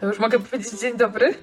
To 0.00 0.06
już 0.06 0.18
mogę 0.18 0.38
powiedzieć 0.38 0.80
dzień 0.80 0.96
dobry? 0.96 1.34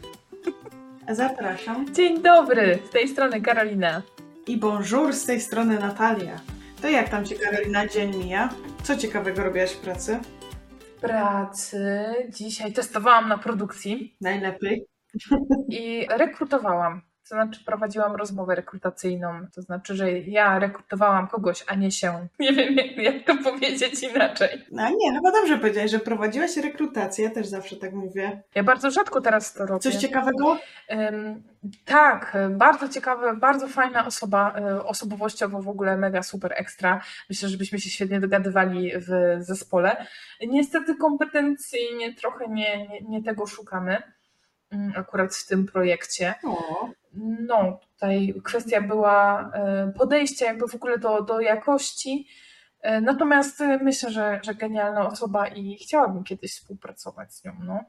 Zapraszam. 1.10 1.94
Dzień 1.94 2.22
dobry, 2.22 2.80
z 2.88 2.90
tej 2.90 3.08
strony 3.08 3.42
Karolina. 3.42 4.02
I 4.48 4.58
bonjour 4.58 5.14
z 5.14 5.26
tej 5.26 5.42
strony 5.42 5.80
Natalia. 5.80 6.40
To 6.82 6.90
jak 6.90 7.10
tam 7.10 7.26
Ci 7.26 7.36
Karolina 7.36 7.88
dzień 7.88 8.16
mija? 8.18 8.50
Co 8.84 8.98
ciekawego 8.98 9.44
robiłaś 9.44 9.72
w 9.72 9.78
pracy? 9.80 10.20
W 10.98 11.00
pracy 11.00 12.06
dzisiaj 12.30 12.74
testowałam 12.74 13.30
na 13.30 13.38
produkcji 13.38 14.16
Najlepiej. 14.22 14.86
i 15.70 16.08
rekrutowałam. 16.10 17.02
To 17.30 17.36
znaczy 17.36 17.66
prowadziłam 17.66 18.16
rozmowę 18.16 18.56
rekrutacyjną. 18.56 19.48
To 19.56 19.62
znaczy, 19.62 19.96
że 19.96 20.12
ja 20.20 20.60
rekrutowałam 20.60 21.28
kogoś, 21.28 21.64
a 21.68 21.76
nie 21.76 21.92
się. 21.92 22.28
Nie 22.40 22.54
wiem, 22.54 22.76
jak- 22.78 22.98
jak 22.98 23.24
to 23.26 23.38
powiedzieć 23.52 24.04
inaczej. 24.04 24.66
A 24.78 24.90
nie, 24.90 25.14
chyba 25.16 25.32
dobrze 25.32 25.58
powiedziałeś, 25.58 25.92
że 25.92 26.00
prowadziłaś 26.00 26.58
rekrutację. 26.58 27.26
Ja 27.26 27.32
też 27.32 27.48
zawsze 27.48 27.76
tak 27.76 27.94
mówię. 27.94 28.44
Ja 28.56 28.64
bardzo 28.64 28.92
rzadko 28.92 29.22
teraz 29.22 29.54
to 29.54 29.66
robię. 29.66 29.80
Coś 29.80 29.96
ciekawego? 29.96 30.58
Ym, 30.92 31.44
tak, 31.86 32.38
bardzo 32.50 32.90
ciekawe, 32.90 33.36
bardzo 33.36 33.68
fajna 33.68 34.06
osoba, 34.06 34.56
y, 34.78 34.84
osobowościowo 34.84 35.62
w 35.62 35.70
ogóle 35.70 35.98
mega 35.98 36.24
super 36.24 36.54
ekstra. 36.58 37.02
Myślę, 37.30 37.50
że 37.50 37.58
byśmy 37.58 37.80
się 37.80 37.90
świetnie 37.90 38.20
dogadywali 38.20 38.92
w 38.96 39.38
zespole. 39.40 40.06
Niestety 40.48 40.96
kompetencyjnie 40.96 42.14
trochę 42.16 42.48
nie, 42.48 42.88
nie, 42.88 43.02
nie 43.02 43.24
tego 43.24 43.48
szukamy 43.48 43.98
akurat 44.96 45.36
w 45.36 45.48
tym 45.48 45.66
projekcie. 45.66 46.34
No, 47.48 47.80
tutaj 47.94 48.34
kwestia 48.44 48.82
była 48.82 49.52
y, 49.90 49.94
podejścia 49.94 50.46
jakby 50.46 50.68
w 50.68 50.76
ogóle 50.76 50.98
do, 50.98 51.22
do 51.22 51.40
jakości. 51.40 52.28
Y, 52.86 53.02
Natomiast 53.02 53.62
y, 53.62 53.80
myślę, 53.82 54.12
że, 54.12 54.40
że 54.44 54.56
genialna 54.56 55.08
osoba 55.08 55.48
i 55.48 55.76
chciałabym 55.76 56.24
kiedyś 56.24 56.52
współpracować 56.52 57.34
z 57.34 57.44
nią. 57.44 57.52
No. 57.64 57.84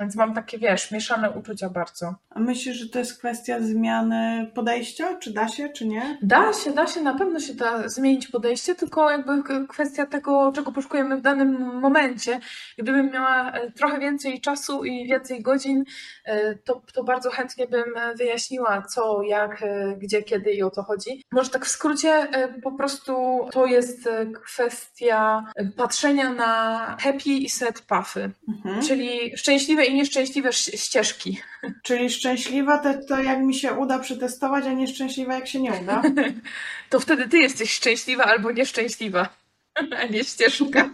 Więc 0.00 0.16
mam 0.16 0.34
takie, 0.34 0.58
wiesz, 0.58 0.90
mieszane 0.90 1.30
uczucia 1.30 1.68
bardzo. 1.68 2.14
a 2.30 2.38
myślisz, 2.40 2.76
że 2.76 2.88
to 2.88 2.98
jest 2.98 3.18
kwestia 3.18 3.60
zmiany 3.60 4.50
podejścia? 4.54 5.16
Czy 5.18 5.32
da 5.32 5.48
się, 5.48 5.68
czy 5.68 5.86
nie? 5.86 6.18
Da 6.22 6.52
się, 6.52 6.70
da 6.70 6.86
się, 6.86 7.00
na 7.02 7.14
pewno 7.14 7.40
się 7.40 7.54
da 7.54 7.88
zmienić 7.88 8.28
podejście, 8.28 8.74
tylko 8.74 9.10
jakby 9.10 9.32
kwestia 9.68 10.06
tego, 10.06 10.52
czego 10.54 10.72
poszukujemy 10.72 11.16
w 11.16 11.20
danym 11.20 11.80
momencie. 11.80 12.40
Gdybym 12.78 13.10
miała 13.12 13.52
e, 13.52 13.70
trochę 13.70 13.98
więcej 13.98 14.40
czasu 14.40 14.84
i 14.84 15.06
więcej 15.08 15.42
godzin, 15.42 15.84
e, 16.24 16.54
to, 16.54 16.82
to 16.94 17.04
bardzo 17.04 17.30
chętnie 17.30 17.66
bym 17.66 17.96
e, 17.96 18.14
wyjaśniła 18.14 18.82
co, 18.82 19.22
jak, 19.22 19.64
gdzie, 19.98 20.22
kiedy 20.22 20.52
i 20.52 20.62
o 20.62 20.70
co 20.70 20.82
chodzi. 20.82 21.22
Może 21.32 21.50
tak 21.50 21.64
w 21.66 21.68
skrócie, 21.68 22.28
po 22.62 22.72
prostu 22.72 23.14
to 23.52 23.66
jest 23.66 24.08
kwestia 24.44 25.44
patrzenia 25.76 26.32
na 26.32 26.78
happy 27.00 27.30
i 27.30 27.48
set 27.48 27.80
puffy, 27.82 28.30
Mhm. 28.48 28.82
czyli 28.82 29.36
szczęśliwe 29.36 29.84
i 29.90 29.94
nieszczęśliwe 29.94 30.52
ścieżki. 30.52 31.40
Czyli 31.84 32.10
szczęśliwa 32.10 32.78
to, 32.78 32.94
to 33.08 33.22
jak 33.22 33.40
mi 33.40 33.54
się 33.54 33.72
uda 33.72 33.98
przetestować, 33.98 34.64
a 34.66 34.72
nieszczęśliwa 34.72 35.34
jak 35.34 35.48
się 35.48 35.60
nie 35.60 35.72
uda. 35.72 36.02
To 36.90 37.00
wtedy 37.00 37.28
ty 37.28 37.38
jesteś 37.38 37.72
szczęśliwa 37.72 38.24
albo 38.24 38.52
nieszczęśliwa, 38.52 39.28
a 40.00 40.04
nie 40.06 40.24
ścieżka. 40.24 40.90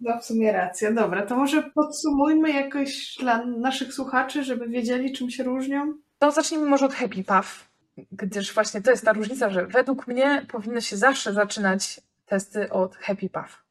No 0.00 0.18
w 0.20 0.24
sumie 0.24 0.52
racja. 0.52 0.92
Dobra, 0.92 1.26
to 1.26 1.36
może 1.36 1.62
podsumujmy 1.62 2.52
jakoś 2.52 3.16
dla 3.20 3.44
naszych 3.44 3.94
słuchaczy, 3.94 4.44
żeby 4.44 4.68
wiedzieli 4.68 5.12
czym 5.12 5.30
się 5.30 5.44
różnią. 5.44 5.94
To 6.18 6.32
zacznijmy 6.32 6.66
może 6.66 6.86
od 6.86 6.94
Happy 6.94 7.24
Puff, 7.24 7.68
gdyż 8.12 8.54
właśnie 8.54 8.82
to 8.82 8.90
jest 8.90 9.04
ta 9.04 9.12
różnica, 9.12 9.50
że 9.50 9.66
według 9.66 10.06
mnie 10.06 10.46
powinny 10.48 10.82
się 10.82 10.96
zawsze 10.96 11.32
zaczynać 11.32 12.00
testy 12.26 12.72
od 12.72 12.96
Happy 12.96 13.28
Puff. 13.28 13.63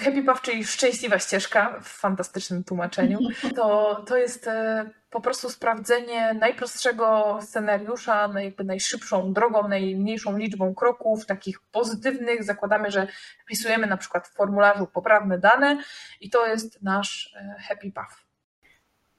Happy 0.00 0.22
Puff, 0.22 0.40
czyli 0.42 0.64
szczęśliwa 0.64 1.18
ścieżka 1.18 1.80
w 1.82 1.88
fantastycznym 1.88 2.64
tłumaczeniu, 2.64 3.18
to, 3.56 3.94
to 4.06 4.16
jest 4.16 4.48
e, 4.48 4.90
po 5.10 5.20
prostu 5.20 5.50
sprawdzenie 5.50 6.34
najprostszego 6.34 7.38
scenariusza, 7.42 8.30
jakby 8.34 8.64
najszybszą 8.64 9.32
drogą, 9.32 9.68
najmniejszą 9.68 10.38
liczbą 10.38 10.74
kroków, 10.74 11.26
takich 11.26 11.60
pozytywnych. 11.60 12.44
Zakładamy, 12.44 12.90
że 12.90 13.06
wpisujemy 13.44 13.86
na 13.86 13.96
przykład 13.96 14.28
w 14.28 14.34
formularzu 14.34 14.86
poprawne 14.86 15.38
dane 15.38 15.82
i 16.20 16.30
to 16.30 16.46
jest 16.46 16.82
nasz 16.82 17.34
e, 17.36 17.56
Happy 17.68 17.92
Puff. 17.92 18.24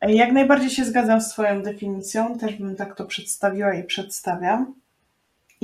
Jak 0.01 0.31
najbardziej 0.31 0.69
się 0.69 0.85
zgadzam 0.85 1.21
z 1.21 1.29
Twoją 1.29 1.61
definicją, 1.61 2.37
też 2.37 2.55
bym 2.55 2.75
tak 2.75 2.95
to 2.95 3.05
przedstawiła 3.05 3.73
i 3.73 3.83
przedstawiam. 3.83 4.82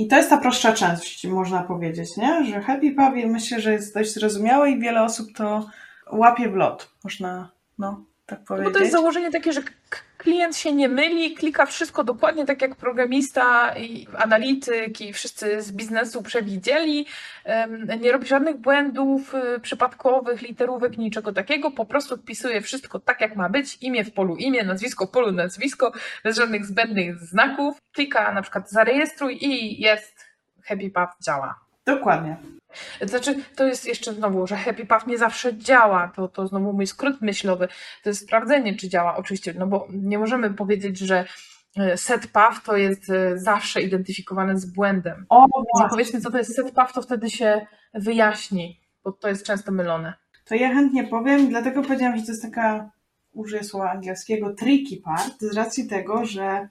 I 0.00 0.08
to 0.08 0.16
jest 0.16 0.30
ta 0.30 0.38
prostsza 0.38 0.72
część, 0.72 1.26
można 1.26 1.62
powiedzieć, 1.62 2.16
nie? 2.16 2.44
Że 2.44 2.60
Happy 2.60 2.90
Puppy 2.90 3.26
myślę, 3.26 3.60
że 3.60 3.72
jest 3.72 3.94
dość 3.94 4.14
zrozumiałe 4.14 4.70
i 4.70 4.80
wiele 4.80 5.02
osób 5.02 5.32
to 5.36 5.66
łapie 6.12 6.48
w 6.48 6.54
lot, 6.54 6.90
można 7.04 7.50
no, 7.78 8.04
tak 8.26 8.38
No 8.38 8.46
powiedzieć. 8.46 8.72
Bo 8.72 8.78
to 8.78 8.84
jest 8.84 8.92
założenie 8.92 9.30
takie, 9.30 9.52
że 9.52 9.62
klient 10.20 10.56
się 10.56 10.72
nie 10.72 10.88
myli, 10.88 11.34
klika 11.34 11.66
wszystko 11.66 12.04
dokładnie 12.04 12.46
tak 12.46 12.62
jak 12.62 12.76
programista 12.76 13.74
i 13.76 14.06
analityk 14.18 15.00
i 15.00 15.12
wszyscy 15.12 15.62
z 15.62 15.72
biznesu 15.72 16.22
przewidzieli. 16.22 17.06
Nie 18.00 18.12
robi 18.12 18.26
żadnych 18.26 18.56
błędów 18.56 19.34
y, 19.34 19.60
przypadkowych, 19.60 20.42
literówek, 20.42 20.98
niczego 20.98 21.32
takiego. 21.32 21.70
Po 21.70 21.84
prostu 21.84 22.16
wpisuje 22.16 22.60
wszystko 22.60 22.98
tak 22.98 23.20
jak 23.20 23.36
ma 23.36 23.48
być. 23.48 23.78
Imię 23.80 24.04
w 24.04 24.12
polu 24.12 24.36
imię, 24.36 24.64
nazwisko 24.64 25.06
w 25.06 25.10
polu 25.10 25.32
nazwisko, 25.32 25.92
bez 26.24 26.36
żadnych 26.36 26.66
zbędnych 26.66 27.18
znaków. 27.18 27.76
Klika 27.92 28.32
na 28.32 28.42
przykład 28.42 28.70
zarejestruj 28.70 29.38
i 29.40 29.80
jest 29.80 30.26
Happy 30.64 30.90
Path 30.90 31.12
działa. 31.24 31.69
Dokładnie. 31.86 32.36
Znaczy, 33.02 33.34
to 33.56 33.66
jest 33.66 33.86
jeszcze 33.86 34.14
znowu, 34.14 34.46
że 34.46 34.56
Happy 34.56 34.86
Path 34.86 35.06
nie 35.06 35.18
zawsze 35.18 35.56
działa. 35.56 36.12
To, 36.16 36.28
to 36.28 36.46
znowu 36.46 36.72
mój 36.72 36.86
skrót 36.86 37.22
myślowy. 37.22 37.68
To 38.02 38.10
jest 38.10 38.22
sprawdzenie, 38.22 38.76
czy 38.76 38.88
działa. 38.88 39.16
Oczywiście, 39.16 39.54
no 39.58 39.66
bo 39.66 39.88
nie 39.92 40.18
możemy 40.18 40.50
powiedzieć, 40.50 40.98
że 40.98 41.24
e, 41.76 41.96
set 41.96 42.26
path 42.26 42.62
to 42.64 42.76
jest 42.76 43.10
e, 43.10 43.38
zawsze 43.38 43.82
identyfikowane 43.82 44.58
z 44.58 44.66
błędem. 44.66 45.26
O, 45.28 45.46
No 45.80 45.88
powiedzmy, 45.90 46.20
co 46.20 46.30
to 46.30 46.38
jest 46.38 46.56
set 46.56 46.72
path, 46.72 46.92
to 46.94 47.02
wtedy 47.02 47.30
się 47.30 47.66
wyjaśni, 47.94 48.80
bo 49.04 49.12
to 49.12 49.28
jest 49.28 49.46
często 49.46 49.72
mylone. 49.72 50.14
To 50.44 50.54
ja 50.54 50.74
chętnie 50.74 51.04
powiem, 51.04 51.48
dlatego 51.48 51.82
powiedziałam, 51.82 52.16
że 52.18 52.22
to 52.22 52.32
jest 52.32 52.42
taka, 52.42 52.90
użyję 53.32 53.64
słowa 53.64 53.90
angielskiego, 53.90 54.54
tricky 54.54 54.96
part, 54.96 55.40
z 55.40 55.56
racji 55.56 55.88
tego, 55.88 56.24
że 56.24 56.68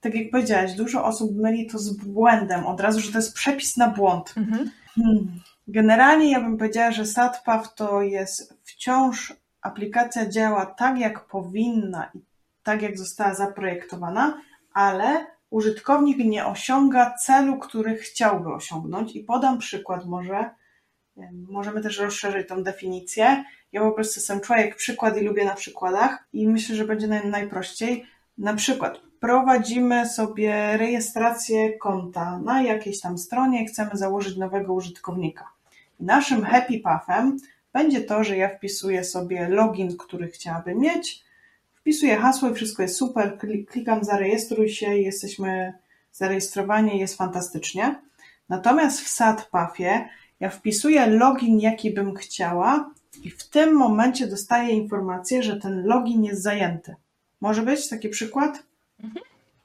tak 0.00 0.14
jak 0.14 0.30
powiedziałaś, 0.30 0.74
dużo 0.74 1.04
osób 1.04 1.36
myli 1.36 1.66
to 1.66 1.78
z 1.78 1.96
błędem 1.96 2.66
od 2.66 2.80
razu, 2.80 3.00
że 3.00 3.12
to 3.12 3.18
jest 3.18 3.34
przepis 3.34 3.76
na 3.76 3.88
błąd. 3.88 4.34
Mhm. 4.36 4.70
Hmm. 4.94 5.40
Generalnie 5.68 6.32
ja 6.32 6.40
bym 6.40 6.58
powiedziała, 6.58 6.92
że 6.92 7.06
SatPath 7.06 7.74
to 7.74 8.02
jest 8.02 8.54
wciąż 8.64 9.32
aplikacja 9.62 10.28
działa 10.28 10.66
tak, 10.66 10.98
jak 10.98 11.26
powinna 11.26 12.10
i 12.14 12.18
tak, 12.62 12.82
jak 12.82 12.98
została 12.98 13.34
zaprojektowana, 13.34 14.40
ale 14.72 15.26
użytkownik 15.50 16.18
nie 16.18 16.46
osiąga 16.46 17.14
celu, 17.14 17.58
który 17.58 17.96
chciałby 17.96 18.52
osiągnąć. 18.52 19.16
I 19.16 19.20
podam 19.20 19.58
przykład 19.58 20.06
może. 20.06 20.50
Em, 21.16 21.46
Możemy 21.50 21.80
też 21.80 21.98
rozszerzyć 21.98 22.48
tą 22.48 22.62
definicję. 22.62 23.44
Ja 23.72 23.80
po 23.80 23.92
prostu 23.92 24.20
jestem 24.20 24.40
człowiek 24.40 24.76
przykład 24.76 25.16
i 25.16 25.20
lubię 25.20 25.44
na 25.44 25.54
przykładach 25.54 26.28
i 26.32 26.48
myślę, 26.48 26.76
że 26.76 26.84
będzie 26.84 27.08
naj, 27.08 27.26
najprościej. 27.26 28.06
Na 28.38 28.54
przykład 28.54 29.07
prowadzimy 29.20 30.08
sobie 30.08 30.76
rejestrację 30.76 31.72
konta 31.72 32.38
na 32.38 32.62
jakiejś 32.62 33.00
tam 33.00 33.18
stronie 33.18 33.66
chcemy 33.66 33.90
założyć 33.94 34.36
nowego 34.36 34.74
użytkownika. 34.74 35.50
Naszym 36.00 36.44
happy 36.44 36.78
pathem 36.78 37.36
będzie 37.72 38.00
to, 38.00 38.24
że 38.24 38.36
ja 38.36 38.48
wpisuję 38.48 39.04
sobie 39.04 39.48
login, 39.48 39.96
który 39.96 40.28
chciałabym 40.28 40.78
mieć, 40.78 41.24
wpisuję 41.74 42.16
hasło 42.16 42.48
i 42.48 42.54
wszystko 42.54 42.82
jest 42.82 42.96
super, 42.96 43.38
kli- 43.38 43.66
klikam 43.66 44.04
zarejestruj 44.04 44.68
się 44.68 44.96
i 44.96 45.04
jesteśmy 45.04 45.72
zarejestrowani, 46.12 46.98
jest 46.98 47.16
fantastycznie. 47.16 48.00
Natomiast 48.48 49.00
w 49.00 49.08
SatPathie 49.08 50.08
ja 50.40 50.50
wpisuję 50.50 51.06
login, 51.06 51.60
jaki 51.60 51.90
bym 51.90 52.14
chciała 52.14 52.90
i 53.24 53.30
w 53.30 53.48
tym 53.48 53.74
momencie 53.74 54.26
dostaję 54.26 54.70
informację, 54.70 55.42
że 55.42 55.56
ten 55.56 55.86
login 55.86 56.24
jest 56.24 56.42
zajęty. 56.42 56.94
Może 57.40 57.62
być 57.62 57.88
taki 57.88 58.08
przykład? 58.08 58.67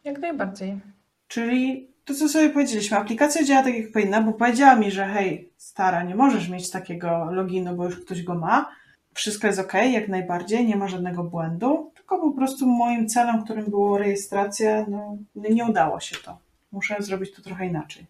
Jak 0.03 0.19
najbardziej. 0.19 0.79
Czyli 1.27 1.87
to, 2.05 2.13
co 2.13 2.29
sobie 2.29 2.49
powiedzieliśmy, 2.49 2.97
aplikacja 2.97 3.43
działa 3.43 3.63
tak, 3.63 3.75
jak 3.75 3.91
powinna, 3.91 4.21
bo 4.21 4.33
powiedziała 4.33 4.75
mi, 4.75 4.91
że 4.91 5.05
hej, 5.05 5.49
stara, 5.57 6.03
nie 6.03 6.15
możesz 6.15 6.49
mieć 6.49 6.69
takiego 6.69 7.31
loginu, 7.31 7.75
bo 7.75 7.85
już 7.85 7.99
ktoś 7.99 8.23
go 8.23 8.35
ma. 8.35 8.69
Wszystko 9.13 9.47
jest 9.47 9.59
ok, 9.59 9.73
jak 9.73 10.07
najbardziej, 10.07 10.67
nie 10.67 10.75
ma 10.75 10.87
żadnego 10.87 11.23
błędu, 11.23 11.91
tylko 11.95 12.19
po 12.19 12.31
prostu 12.31 12.67
moim 12.67 13.07
celem, 13.07 13.43
którym 13.43 13.65
było 13.65 13.97
rejestracja, 13.97 14.85
no, 14.89 15.17
nie 15.35 15.65
udało 15.65 15.99
się 15.99 16.15
to. 16.15 16.37
Muszę 16.71 16.95
zrobić 16.99 17.35
to 17.35 17.41
trochę 17.41 17.67
inaczej. 17.67 18.05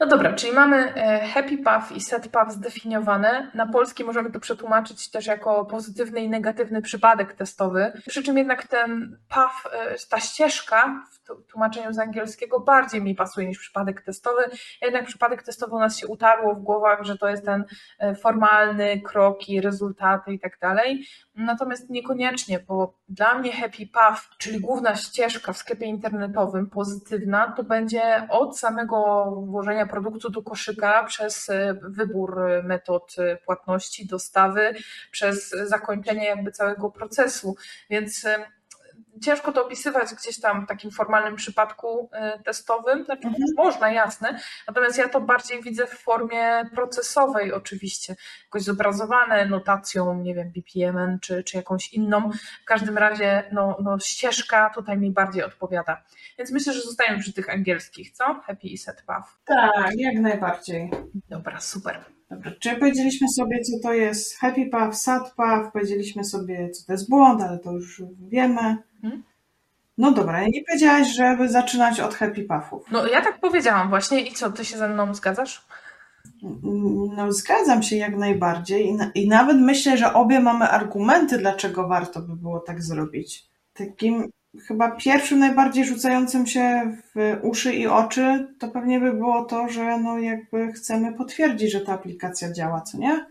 No 0.00 0.06
dobra, 0.06 0.32
czyli 0.32 0.52
mamy 0.52 0.94
e, 0.94 1.26
Happy 1.26 1.58
Path 1.58 1.92
i 1.92 2.00
Set 2.00 2.28
Path 2.28 2.52
zdefiniowane. 2.52 3.50
Na 3.54 3.66
polski 3.66 4.04
możemy 4.04 4.30
to 4.30 4.40
przetłumaczyć 4.40 5.10
też 5.10 5.26
jako 5.26 5.64
pozytywny 5.64 6.20
i 6.20 6.28
negatywny 6.28 6.82
przypadek 6.82 7.32
testowy. 7.32 7.92
Przy 8.08 8.22
czym 8.22 8.38
jednak 8.38 8.66
ten 8.66 9.18
path, 9.28 9.66
e, 9.72 9.94
ta 10.10 10.20
ścieżka 10.20 11.04
tłumaczeniu 11.34 11.92
z 11.92 11.98
angielskiego 11.98 12.60
bardziej 12.60 13.02
mi 13.02 13.14
pasuje 13.14 13.46
niż 13.46 13.58
przypadek 13.58 14.02
testowy. 14.02 14.42
Jednak 14.82 15.06
przypadek 15.06 15.42
testowy 15.42 15.74
u 15.74 15.78
nas 15.78 15.98
się 15.98 16.06
utarło 16.06 16.54
w 16.54 16.62
głowach, 16.62 17.02
że 17.02 17.18
to 17.18 17.28
jest 17.28 17.44
ten 17.44 17.64
e, 17.98 18.14
formalny, 18.14 19.00
kroki, 19.00 19.60
rezultaty 19.60 20.32
i 20.32 20.38
tak 20.38 20.58
dalej. 20.58 21.06
Natomiast 21.34 21.90
niekoniecznie, 21.90 22.60
bo 22.60 22.98
dla 23.08 23.38
mnie 23.38 23.52
Happy 23.52 23.86
Path, 23.92 24.22
czyli 24.38 24.60
główna 24.60 24.96
ścieżka 24.96 25.52
w 25.52 25.56
sklepie 25.56 25.86
internetowym 25.86 26.70
pozytywna, 26.70 27.52
to 27.52 27.64
będzie 27.64 28.26
od 28.30 28.58
samego 28.58 29.24
włożenia 29.46 29.86
produktu 29.86 30.30
do 30.30 30.42
koszyka 30.42 31.04
przez 31.04 31.48
e, 31.48 31.74
wybór 31.82 32.40
metod 32.64 33.14
e, 33.18 33.36
płatności, 33.36 34.06
dostawy, 34.06 34.74
przez 35.10 35.50
zakończenie 35.50 36.24
jakby 36.24 36.52
całego 36.52 36.90
procesu. 36.90 37.56
Więc 37.90 38.26
ciężko 39.22 39.52
to 39.52 39.66
opisywać 39.66 40.14
gdzieś 40.14 40.40
tam 40.40 40.64
w 40.64 40.68
takim 40.68 40.90
formalnym 40.90 41.36
przypadku 41.36 42.08
e, 42.12 42.38
testowym. 42.38 43.04
Znaczy, 43.04 43.26
Mhm. 43.26 43.44
Można, 43.56 43.90
jasne. 43.90 44.38
Natomiast 44.68 44.98
ja 44.98 45.08
to 45.08 45.20
bardziej 45.20 45.62
widzę 45.62 45.86
w 45.86 45.90
formie 45.90 46.64
procesowej 46.74 47.52
oczywiście. 47.52 48.16
Jakoś 48.44 48.62
zobrazowane 48.62 49.46
notacją, 49.46 50.14
nie 50.22 50.34
wiem, 50.34 50.52
BPM 50.52 51.18
czy, 51.20 51.44
czy 51.44 51.56
jakąś 51.56 51.92
inną. 51.92 52.30
W 52.62 52.64
każdym 52.64 52.98
razie 52.98 53.44
no, 53.52 53.76
no, 53.82 53.98
ścieżka 53.98 54.70
tutaj 54.74 54.98
mi 54.98 55.10
bardziej 55.10 55.42
odpowiada. 55.44 56.02
Więc 56.38 56.52
myślę, 56.52 56.72
że 56.72 56.80
zostajemy 56.80 57.18
przy 57.18 57.32
tych 57.32 57.50
angielskich, 57.50 58.10
co? 58.12 58.24
Happy 58.24 58.66
i 58.66 58.78
set 58.78 59.02
path. 59.06 59.38
Tak, 59.44 59.90
jak 59.96 60.14
najbardziej. 60.14 60.90
Dobra, 61.28 61.60
super. 61.60 62.04
Dobra, 62.30 62.52
czyli 62.60 62.76
powiedzieliśmy 62.76 63.28
sobie, 63.28 63.60
co 63.62 63.88
to 63.88 63.94
jest 63.94 64.38
happy 64.38 64.66
path, 64.66 64.96
sad 64.96 65.34
path, 65.34 65.72
powiedzieliśmy 65.72 66.24
sobie, 66.24 66.70
co 66.70 66.86
to 66.86 66.92
jest 66.92 67.08
błąd, 67.10 67.42
ale 67.42 67.58
to 67.58 67.72
już 67.72 68.02
wiemy. 68.28 68.76
Mhm. 69.06 69.22
No 69.98 70.10
dobra, 70.10 70.46
nie 70.46 70.64
powiedziałaś, 70.68 71.08
żeby 71.08 71.48
zaczynać 71.48 72.00
od 72.00 72.14
happy 72.14 72.42
pathów. 72.42 72.84
No 72.90 73.06
ja 73.06 73.22
tak 73.22 73.40
powiedziałam 73.40 73.88
właśnie 73.88 74.20
i 74.20 74.32
co, 74.32 74.50
ty 74.52 74.64
się 74.64 74.78
ze 74.78 74.88
mną 74.88 75.14
zgadzasz? 75.14 75.66
No 77.16 77.32
zgadzam 77.32 77.82
się 77.82 77.96
jak 77.96 78.16
najbardziej 78.16 78.86
i, 78.86 78.94
na, 78.94 79.10
i 79.14 79.28
nawet 79.28 79.56
myślę, 79.56 79.96
że 79.96 80.12
obie 80.12 80.40
mamy 80.40 80.64
argumenty, 80.68 81.38
dlaczego 81.38 81.88
warto 81.88 82.20
by 82.20 82.36
było 82.36 82.60
tak 82.60 82.82
zrobić. 82.82 83.44
Takim 83.74 84.30
chyba 84.66 84.90
pierwszym 84.90 85.38
najbardziej 85.38 85.84
rzucającym 85.84 86.46
się 86.46 86.96
w 87.14 87.38
uszy 87.42 87.74
i 87.74 87.86
oczy 87.86 88.54
to 88.58 88.68
pewnie 88.68 89.00
by 89.00 89.12
było 89.12 89.44
to, 89.44 89.68
że 89.68 89.98
no 89.98 90.18
jakby 90.18 90.72
chcemy 90.72 91.12
potwierdzić, 91.12 91.72
że 91.72 91.80
ta 91.80 91.92
aplikacja 91.92 92.52
działa, 92.52 92.80
co 92.80 92.98
nie? 92.98 93.26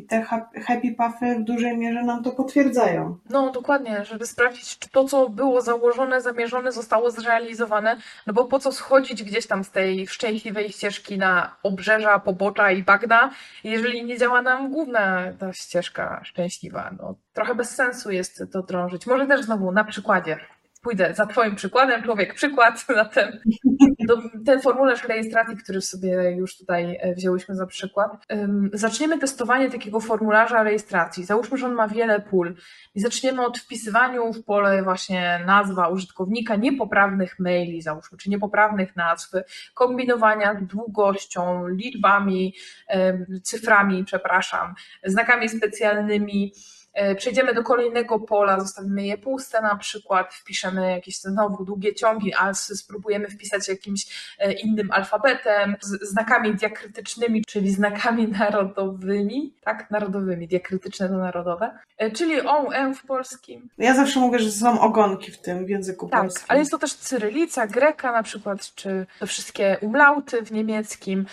I 0.00 0.02
te 0.02 0.22
ha- 0.22 0.50
happy 0.66 0.94
pathy 0.94 1.34
w 1.38 1.44
dużej 1.44 1.78
mierze 1.78 2.02
nam 2.02 2.22
to 2.22 2.30
potwierdzają. 2.30 3.18
No 3.30 3.50
dokładnie, 3.50 4.04
żeby 4.04 4.26
sprawdzić, 4.26 4.78
czy 4.78 4.88
to, 4.90 5.04
co 5.04 5.28
było 5.28 5.60
założone, 5.60 6.20
zamierzone, 6.20 6.72
zostało 6.72 7.10
zrealizowane. 7.10 7.96
No 8.26 8.32
bo 8.32 8.44
po 8.44 8.58
co 8.58 8.72
schodzić 8.72 9.22
gdzieś 9.22 9.46
tam 9.46 9.64
z 9.64 9.70
tej 9.70 10.06
szczęśliwej 10.06 10.68
ścieżki 10.68 11.18
na 11.18 11.56
obrzeża, 11.62 12.18
pobocza 12.18 12.70
i 12.70 12.82
bagna, 12.82 13.30
jeżeli 13.64 14.04
nie 14.04 14.18
działa 14.18 14.42
nam 14.42 14.70
główna 14.70 15.32
ta 15.38 15.52
ścieżka 15.52 16.20
szczęśliwa. 16.24 16.90
No, 16.98 17.14
trochę 17.32 17.54
bez 17.54 17.70
sensu 17.70 18.10
jest 18.10 18.44
to 18.52 18.62
drążyć. 18.62 19.06
Może 19.06 19.26
też 19.26 19.42
znowu 19.42 19.72
na 19.72 19.84
przykładzie. 19.84 20.38
Pójdę 20.82 21.14
za 21.14 21.26
Twoim 21.26 21.54
przykładem, 21.56 22.02
człowiek 22.02 22.34
przykład, 22.34 22.84
zatem 22.94 23.38
ten 24.46 24.60
formularz 24.60 25.04
rejestracji, 25.04 25.56
który 25.56 25.80
sobie 25.80 26.30
już 26.30 26.58
tutaj 26.58 26.98
e, 27.00 27.14
wzięłyśmy 27.14 27.54
za 27.54 27.66
przykład. 27.66 28.26
Zaczniemy 28.72 29.18
testowanie 29.18 29.70
takiego 29.70 30.00
formularza 30.00 30.62
rejestracji. 30.62 31.24
Załóżmy, 31.24 31.58
że 31.58 31.66
on 31.66 31.74
ma 31.74 31.88
wiele 31.88 32.20
pól 32.20 32.54
i 32.94 33.00
zaczniemy 33.00 33.46
od 33.46 33.58
wpisywania 33.58 34.20
w 34.34 34.44
pole 34.44 34.82
właśnie 34.82 35.40
nazwa 35.46 35.88
użytkownika 35.88 36.56
niepoprawnych 36.56 37.38
maili, 37.38 37.82
załóżmy, 37.82 38.18
czy 38.18 38.30
niepoprawnych 38.30 38.96
nazw, 38.96 39.32
kombinowania 39.74 40.60
z 40.60 40.66
długością, 40.66 41.68
liczbami, 41.68 42.54
cyframi, 43.42 44.04
przepraszam, 44.04 44.74
znakami 45.04 45.48
specjalnymi. 45.48 46.52
E, 46.94 47.14
Przejdziemy 47.14 47.54
do 47.54 47.62
kolejnego 47.62 48.20
pola, 48.20 48.60
zostawimy 48.60 49.06
je 49.06 49.18
puste 49.18 49.62
na 49.62 49.76
przykład, 49.76 50.34
wpiszemy 50.34 50.90
jakieś 50.90 51.18
znowu 51.20 51.64
długie 51.64 51.94
ciągi, 51.94 52.34
a 52.38 52.54
spróbujemy 52.54 53.28
wpisać 53.28 53.68
jakimś 53.68 54.06
e, 54.38 54.52
innym 54.52 54.90
alfabetem, 54.90 55.76
znakami 56.02 56.54
diakrytycznymi, 56.54 57.44
czyli 57.44 57.70
znakami 57.70 58.28
narodowymi, 58.28 59.54
tak, 59.64 59.90
narodowymi, 59.90 60.48
diakrytyczne 60.48 61.08
to 61.08 61.14
narodowe, 61.16 61.78
e, 61.98 62.10
czyli 62.10 62.40
o, 62.40 62.74
e 62.74 62.94
w 62.94 63.06
polskim, 63.06 63.68
Ja 63.78 63.94
zawsze 63.94 64.20
mówię, 64.20 64.38
że 64.38 64.50
są 64.50 64.80
ogonki 64.80 65.32
w 65.32 65.38
tym 65.38 65.66
w 65.66 65.68
języku 65.68 66.08
tak, 66.08 66.20
polskim. 66.20 66.44
ale 66.48 66.58
jest 66.58 66.70
to 66.70 66.78
też 66.78 66.94
cyrylica, 66.94 67.66
greka 67.66 68.12
na 68.12 68.22
przykład, 68.22 68.74
czy 68.74 69.06
te 69.20 69.26
wszystkie 69.26 69.78
umlauty 69.80 70.42
w 70.42 70.52
niemieckim, 70.52 71.26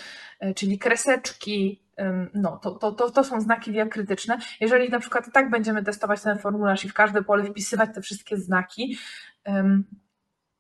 czyli 0.56 0.80
kreseczki, 0.80 1.87
no 2.34 2.58
to, 2.58 2.72
to, 2.72 2.92
to, 2.92 3.12
to 3.12 3.24
są 3.24 3.42
znaki 3.42 3.72
diakrytyczne. 3.72 4.38
Jeżeli 4.62 4.90
na 4.90 5.00
przykład 5.00 5.32
tak 5.34 5.50
będziemy 5.50 5.84
testować 5.84 6.22
ten 6.22 6.38
formularz 6.38 6.86
i 6.86 6.90
w 6.90 6.94
każde 6.94 7.24
pole 7.24 7.44
wpisywać 7.44 7.90
te 7.96 8.02
wszystkie 8.02 8.38
znaki, 8.38 8.98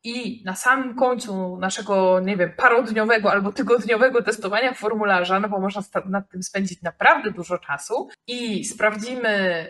i 0.03 0.43
na 0.45 0.55
samym 0.55 0.95
końcu 0.95 1.57
naszego, 1.57 2.19
nie 2.19 2.37
wiem, 2.37 2.51
parodniowego 2.57 3.31
albo 3.31 3.51
tygodniowego 3.51 4.23
testowania 4.23 4.73
formularza, 4.73 5.39
no 5.39 5.49
bo 5.49 5.59
można 5.59 5.81
nad 6.05 6.29
tym 6.29 6.43
spędzić 6.43 6.81
naprawdę 6.81 7.31
dużo 7.31 7.57
czasu 7.57 8.09
i 8.27 8.65
sprawdzimy 8.65 9.65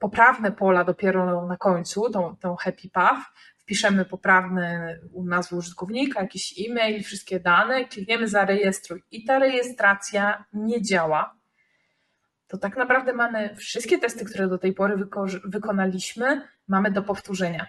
poprawne 0.00 0.52
pola 0.52 0.84
dopiero 0.84 1.46
na 1.46 1.56
końcu, 1.56 2.10
tą, 2.10 2.36
tą 2.36 2.56
happy 2.56 2.90
path, 2.92 3.20
wpiszemy 3.66 4.04
poprawne 4.04 4.98
nazwę 5.24 5.56
użytkownika, 5.56 6.20
jakiś 6.20 6.54
e-mail, 6.68 7.02
wszystkie 7.02 7.40
dane, 7.40 7.84
klikniemy 7.84 8.28
zarejestruj 8.28 9.02
i 9.10 9.24
ta 9.24 9.38
rejestracja 9.38 10.44
nie 10.52 10.82
działa, 10.82 11.36
to 12.48 12.58
tak 12.58 12.76
naprawdę 12.76 13.12
mamy 13.12 13.56
wszystkie 13.56 13.98
testy, 13.98 14.24
które 14.24 14.48
do 14.48 14.58
tej 14.58 14.72
pory 14.72 14.96
wyko- 14.96 15.40
wykonaliśmy, 15.44 16.48
mamy 16.68 16.90
do 16.90 17.02
powtórzenia 17.02 17.66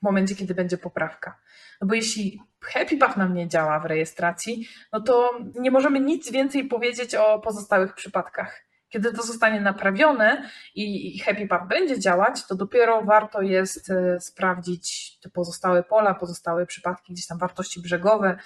w 0.00 0.02
momencie, 0.02 0.34
kiedy 0.34 0.54
będzie 0.54 0.78
poprawka. 0.78 1.38
No 1.80 1.86
bo 1.86 1.94
jeśli 1.94 2.42
Happy 2.60 2.96
Path 2.96 3.16
nam 3.16 3.34
nie 3.34 3.48
działa 3.48 3.80
w 3.80 3.84
rejestracji, 3.84 4.68
no 4.92 5.00
to 5.00 5.38
nie 5.60 5.70
możemy 5.70 6.00
nic 6.00 6.32
więcej 6.32 6.64
powiedzieć 6.64 7.14
o 7.14 7.38
pozostałych 7.38 7.94
przypadkach. 7.94 8.67
Kiedy 8.88 9.12
to 9.12 9.22
zostanie 9.22 9.60
naprawione 9.60 10.50
i 10.74 11.18
Happy 11.18 11.46
Path 11.46 11.68
będzie 11.68 12.00
działać, 12.00 12.46
to 12.46 12.54
dopiero 12.54 13.02
warto 13.02 13.42
jest 13.42 13.90
e, 13.90 14.20
sprawdzić 14.20 15.18
te 15.22 15.30
pozostałe 15.30 15.82
pola, 15.82 16.14
pozostałe 16.14 16.66
przypadki, 16.66 17.12
gdzieś 17.12 17.26
tam 17.26 17.38
wartości 17.38 17.82
brzegowe, 17.82 18.38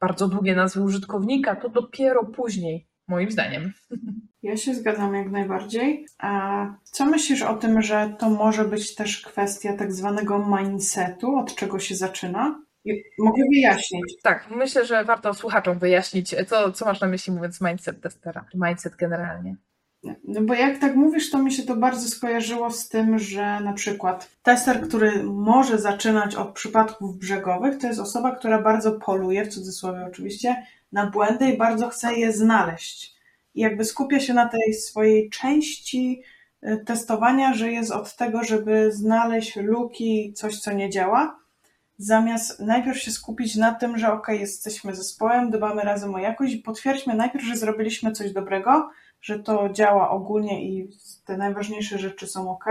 bardzo 0.00 0.28
długie 0.28 0.54
nazwy 0.54 0.82
użytkownika, 0.82 1.56
to 1.56 1.68
dopiero 1.68 2.24
później, 2.24 2.86
moim 3.08 3.30
zdaniem. 3.30 3.72
Ja 4.42 4.56
się 4.56 4.74
zgadzam 4.74 5.14
jak 5.14 5.30
najbardziej. 5.30 6.06
A 6.18 6.66
co 6.82 7.04
myślisz 7.04 7.42
o 7.42 7.54
tym, 7.54 7.82
że 7.82 8.16
to 8.18 8.30
może 8.30 8.64
być 8.64 8.94
też 8.94 9.20
kwestia 9.20 9.76
tak 9.76 9.92
zwanego 9.92 10.46
mindsetu, 10.58 11.36
od 11.36 11.54
czego 11.54 11.78
się 11.78 11.94
zaczyna? 11.94 12.62
Mogę 13.18 13.42
wyjaśnić. 13.52 14.04
Tak, 14.22 14.50
myślę, 14.50 14.86
że 14.86 15.04
warto 15.04 15.34
słuchaczom 15.34 15.78
wyjaśnić, 15.78 16.34
co, 16.46 16.72
co 16.72 16.84
masz 16.84 17.00
na 17.00 17.06
myśli 17.06 17.32
mówiąc 17.32 17.60
mindset 17.60 18.00
testera, 18.00 18.44
czy 18.52 18.58
mindset 18.58 18.96
generalnie. 18.96 19.56
No 20.24 20.40
bo 20.42 20.54
jak 20.54 20.78
tak 20.78 20.96
mówisz, 20.96 21.30
to 21.30 21.42
mi 21.42 21.52
się 21.52 21.62
to 21.62 21.76
bardzo 21.76 22.08
skojarzyło 22.08 22.70
z 22.70 22.88
tym, 22.88 23.18
że 23.18 23.60
na 23.60 23.72
przykład 23.72 24.30
tester, 24.42 24.88
który 24.88 25.22
może 25.22 25.78
zaczynać 25.78 26.34
od 26.34 26.52
przypadków 26.52 27.18
brzegowych, 27.18 27.78
to 27.78 27.86
jest 27.86 28.00
osoba, 28.00 28.36
która 28.36 28.62
bardzo 28.62 28.92
poluje, 28.92 29.44
w 29.44 29.48
cudzysłowie 29.48 30.06
oczywiście, 30.06 30.66
na 30.92 31.06
błędy 31.06 31.50
i 31.50 31.58
bardzo 31.58 31.88
chce 31.88 32.14
je 32.14 32.32
znaleźć. 32.32 33.14
I 33.54 33.60
jakby 33.60 33.84
skupia 33.84 34.20
się 34.20 34.34
na 34.34 34.48
tej 34.48 34.74
swojej 34.74 35.30
części 35.30 36.22
y, 36.64 36.84
testowania, 36.86 37.54
że 37.54 37.72
jest 37.72 37.90
od 37.90 38.16
tego, 38.16 38.44
żeby 38.44 38.92
znaleźć 38.92 39.56
luki, 39.56 40.32
coś, 40.36 40.60
co 40.60 40.72
nie 40.72 40.90
działa, 40.90 41.38
zamiast 41.98 42.60
najpierw 42.60 42.98
się 42.98 43.10
skupić 43.10 43.56
na 43.56 43.74
tym, 43.74 43.98
że 43.98 44.12
ok, 44.12 44.28
jesteśmy 44.28 44.94
zespołem, 44.94 45.50
dbamy 45.50 45.82
razem 45.82 46.14
o 46.14 46.18
jakość 46.18 46.54
i 46.54 46.58
potwierdźmy 46.58 47.14
najpierw, 47.14 47.44
że 47.44 47.56
zrobiliśmy 47.56 48.12
coś 48.12 48.32
dobrego, 48.32 48.90
że 49.22 49.38
to 49.38 49.68
działa 49.72 50.10
ogólnie 50.10 50.64
i 50.64 50.90
te 51.24 51.36
najważniejsze 51.36 51.98
rzeczy 51.98 52.26
są 52.26 52.50
ok, 52.50 52.64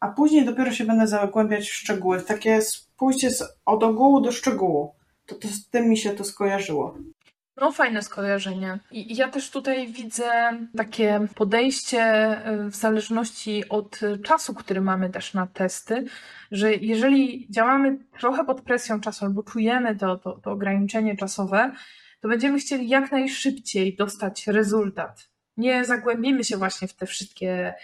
a 0.00 0.08
później 0.08 0.44
dopiero 0.44 0.72
się 0.72 0.84
będę 0.84 1.06
zagłębiać 1.06 1.68
w 1.68 1.74
szczegóły. 1.74 2.22
Takie 2.22 2.60
pójście 2.98 3.30
z, 3.30 3.44
od 3.64 3.82
ogółu 3.82 4.20
do 4.20 4.32
szczegółu. 4.32 4.94
To, 5.26 5.34
to 5.34 5.48
z 5.48 5.68
tym 5.68 5.88
mi 5.88 5.96
się 5.98 6.10
to 6.10 6.24
skojarzyło. 6.24 6.94
No, 7.56 7.72
fajne 7.72 8.02
skojarzenie. 8.02 8.78
I 8.90 9.16
ja 9.16 9.28
też 9.28 9.50
tutaj 9.50 9.92
widzę 9.92 10.30
takie 10.76 11.20
podejście 11.34 12.02
y, 12.48 12.70
w 12.70 12.76
zależności 12.76 13.68
od 13.68 14.00
czasu, 14.24 14.54
który 14.54 14.80
mamy 14.80 15.10
też 15.10 15.34
na 15.34 15.46
testy, 15.46 16.04
że 16.50 16.74
jeżeli 16.74 17.46
działamy 17.50 17.98
trochę 18.18 18.44
pod 18.44 18.60
presją 18.60 19.00
czasu 19.00 19.24
albo 19.24 19.42
czujemy 19.42 19.96
to, 19.96 20.16
to, 20.16 20.32
to 20.32 20.50
ograniczenie 20.50 21.16
czasowe, 21.16 21.72
to 22.20 22.28
będziemy 22.28 22.58
chcieli 22.58 22.88
jak 22.88 23.12
najszybciej 23.12 23.96
dostać 23.96 24.46
rezultat. 24.46 25.31
Nie 25.56 25.84
zagłębimy 25.84 26.44
się 26.44 26.56
właśnie 26.56 26.88
w 26.88 26.94
te 26.94 27.06
wszystkie 27.06 27.74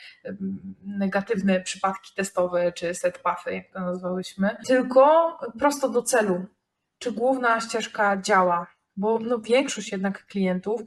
negatywne 0.85 1.61
przypadki 1.61 2.15
testowe 2.17 2.73
czy 2.73 2.95
setpathy, 2.95 3.55
jak 3.55 3.71
to 3.71 3.81
nazwałyśmy, 3.81 4.57
tylko 4.67 5.39
prosto 5.59 5.89
do 5.89 6.03
celu 6.03 6.47
czy 6.99 7.13
główna 7.13 7.61
ścieżka 7.61 8.17
działa, 8.17 8.67
bo 8.97 9.19
no, 9.19 9.39
większość 9.39 9.93
jednak 9.93 10.27
klientów, 10.27 10.83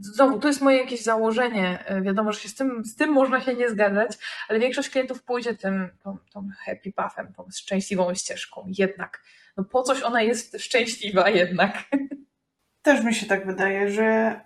znowu, 0.00 0.38
to 0.38 0.48
jest 0.48 0.60
moje 0.60 0.78
jakieś 0.78 1.02
założenie, 1.02 1.84
e, 1.86 2.02
wiadomo, 2.02 2.32
że 2.32 2.40
się 2.40 2.48
z, 2.48 2.54
tym, 2.54 2.84
z 2.84 2.96
tym 2.96 3.10
można 3.10 3.40
się 3.40 3.54
nie 3.54 3.70
zgadzać, 3.70 4.18
ale 4.48 4.58
większość 4.58 4.88
klientów 4.88 5.22
pójdzie 5.22 5.54
tym, 5.54 5.88
tą, 6.02 6.18
tą 6.32 6.48
happy 6.64 6.92
pathem, 6.92 7.32
tą 7.32 7.46
szczęśliwą 7.54 8.14
ścieżką, 8.14 8.64
jednak. 8.78 9.22
No 9.56 9.64
po 9.64 9.82
coś 9.82 10.02
ona 10.02 10.22
jest 10.22 10.56
szczęśliwa 10.60 11.30
jednak. 11.30 11.84
Też 12.82 13.04
mi 13.04 13.14
się 13.14 13.26
tak 13.26 13.46
wydaje, 13.46 13.90
że 13.90 14.40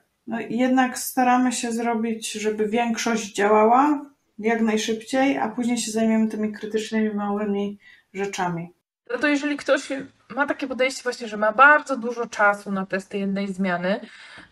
jednak 0.49 0.99
staramy 0.99 1.53
się 1.53 1.73
zrobić, 1.73 2.33
żeby 2.33 2.69
większość 2.69 3.35
działała 3.35 4.01
jak 4.39 4.61
najszybciej, 4.61 5.39
a 5.39 5.49
później 5.49 5.79
się 5.79 5.91
zajmiemy 5.91 6.29
tymi 6.29 6.53
krytycznymi, 6.53 7.15
małymi 7.15 7.79
rzeczami. 8.13 8.73
No 9.11 9.19
to 9.19 9.29
jeżeli 9.29 9.57
ktoś 9.57 9.89
ma 10.29 10.47
takie 10.47 10.67
podejście 10.67 11.03
właśnie, 11.03 11.29
że 11.29 11.37
ma 11.37 11.53
bardzo 11.53 11.97
dużo 11.97 12.27
czasu 12.27 12.73
na 12.73 12.87
testy 12.87 13.19
jednej 13.19 13.53
zmiany, 13.53 14.01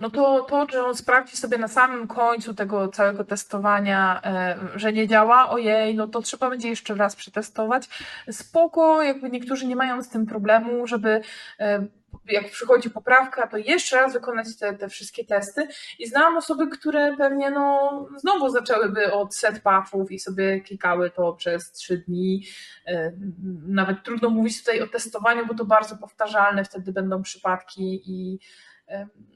no 0.01 0.11
to 0.11 0.41
to, 0.41 0.67
że 0.73 0.85
on 0.85 0.95
sprawdzi 0.95 1.37
sobie 1.37 1.59
na 1.59 1.69
samym 1.69 2.07
końcu 2.07 2.55
tego 2.55 2.89
całego 2.89 3.25
testowania, 3.25 4.21
e, 4.25 4.59
że 4.75 4.93
nie 4.93 5.09
działa, 5.09 5.51
ojej, 5.51 5.95
no 5.95 6.07
to 6.09 6.23
trzeba 6.23 6.51
będzie 6.51 6.69
jeszcze 6.69 6.95
raz 6.95 7.17
przetestować. 7.17 7.89
Spoko, 8.31 9.03
jakby 9.03 9.31
niektórzy 9.31 9.67
nie 9.67 9.77
mają 9.77 10.03
z 10.03 10.09
tym 10.09 10.27
problemu, 10.27 10.87
żeby 10.87 11.21
e, 11.61 11.87
jak 12.29 12.51
przychodzi 12.51 12.91
poprawka, 12.91 13.47
to 13.47 13.57
jeszcze 13.57 13.97
raz 13.97 14.13
wykonać 14.13 14.57
te, 14.59 14.75
te 14.75 14.89
wszystkie 14.89 15.25
testy. 15.25 15.69
I 15.99 16.07
znam 16.07 16.37
osoby, 16.37 16.69
które 16.69 17.17
pewnie 17.17 17.51
no, 17.51 18.09
znowu 18.17 18.49
zaczęłyby 18.49 19.13
od 19.13 19.35
set 19.35 19.63
puffów 19.63 20.13
i 20.13 20.19
sobie 20.19 20.61
klikały 20.61 21.11
to 21.11 21.33
przez 21.33 21.73
trzy 21.73 21.99
dni. 21.99 22.47
E, 22.87 23.13
nawet 23.67 24.03
trudno 24.05 24.31
mówić 24.31 24.59
tutaj 24.59 24.81
o 24.81 24.89
testowaniu, 24.89 25.47
bo 25.47 25.55
to 25.55 25.65
bardzo 25.65 25.97
powtarzalne 25.97 26.65
wtedy 26.65 26.93
będą 26.93 27.23
przypadki 27.23 28.03
i 28.07 28.39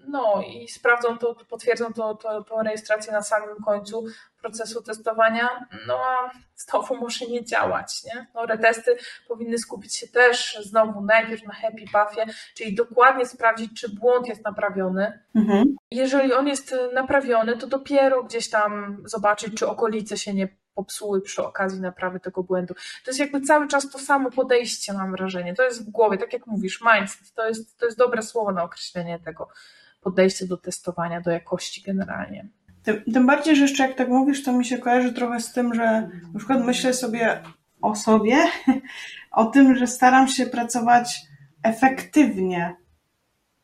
no 0.08 0.42
i 0.46 0.68
sprawdzą 0.68 1.18
to, 1.18 1.34
potwierdzą 1.34 1.92
to, 1.92 2.14
to, 2.14 2.44
tą 2.44 2.62
rejestrację 2.62 3.12
na 3.12 3.22
samym 3.22 3.56
końcu 3.64 4.04
procesu 4.40 4.82
testowania, 4.82 5.66
no 5.86 5.94
a 5.94 6.30
znowu 6.56 6.96
może 6.96 7.26
nie 7.26 7.44
działać. 7.44 8.04
Nie? 8.04 8.26
No, 8.34 8.46
retesty 8.46 8.96
powinny 9.28 9.58
skupić 9.58 9.96
się 9.96 10.08
też 10.08 10.58
znowu 10.62 11.00
najpierw 11.00 11.42
na 11.42 11.54
happy 11.54 11.84
pathie, 11.92 12.26
czyli 12.54 12.74
dokładnie 12.74 13.26
sprawdzić, 13.26 13.80
czy 13.80 13.88
błąd 13.88 14.28
jest 14.28 14.44
naprawiony. 14.44 15.24
Mhm. 15.34 15.76
Jeżeli 15.90 16.32
on 16.32 16.48
jest 16.48 16.74
naprawiony, 16.94 17.56
to 17.56 17.66
dopiero 17.66 18.24
gdzieś 18.24 18.50
tam 18.50 19.02
zobaczyć, 19.04 19.54
czy 19.54 19.68
okolice 19.68 20.18
się 20.18 20.34
nie 20.34 20.48
popsuły 20.76 21.20
przy 21.20 21.44
okazji 21.44 21.80
naprawy 21.80 22.20
tego 22.20 22.42
błędu. 22.42 22.74
To 22.74 23.10
jest 23.10 23.20
jakby 23.20 23.40
cały 23.40 23.68
czas 23.68 23.90
to 23.90 23.98
samo 23.98 24.30
podejście, 24.30 24.92
mam 24.92 25.10
wrażenie. 25.10 25.54
To 25.54 25.62
jest 25.62 25.86
w 25.86 25.90
głowie, 25.90 26.18
tak 26.18 26.32
jak 26.32 26.46
mówisz, 26.46 26.80
mindset. 26.92 27.32
To 27.34 27.48
jest, 27.48 27.78
to 27.78 27.86
jest 27.86 27.98
dobre 27.98 28.22
słowo 28.22 28.52
na 28.52 28.64
określenie 28.64 29.18
tego 29.18 29.48
podejścia 30.00 30.46
do 30.46 30.56
testowania, 30.56 31.20
do 31.20 31.30
jakości 31.30 31.82
generalnie. 31.82 32.48
Tym, 32.82 33.04
tym 33.12 33.26
bardziej, 33.26 33.56
że 33.56 33.62
jeszcze 33.62 33.86
jak 33.88 33.96
tak 33.96 34.08
mówisz, 34.08 34.44
to 34.44 34.52
mi 34.52 34.64
się 34.64 34.78
kojarzy 34.78 35.12
trochę 35.12 35.40
z 35.40 35.52
tym, 35.52 35.74
że 35.74 36.10
na 36.32 36.38
przykład 36.38 36.64
myślę 36.64 36.94
sobie 36.94 37.42
o 37.82 37.94
sobie, 37.94 38.36
o 39.30 39.44
tym, 39.44 39.76
że 39.76 39.86
staram 39.86 40.28
się 40.28 40.46
pracować 40.46 41.22
efektywnie, 41.62 42.76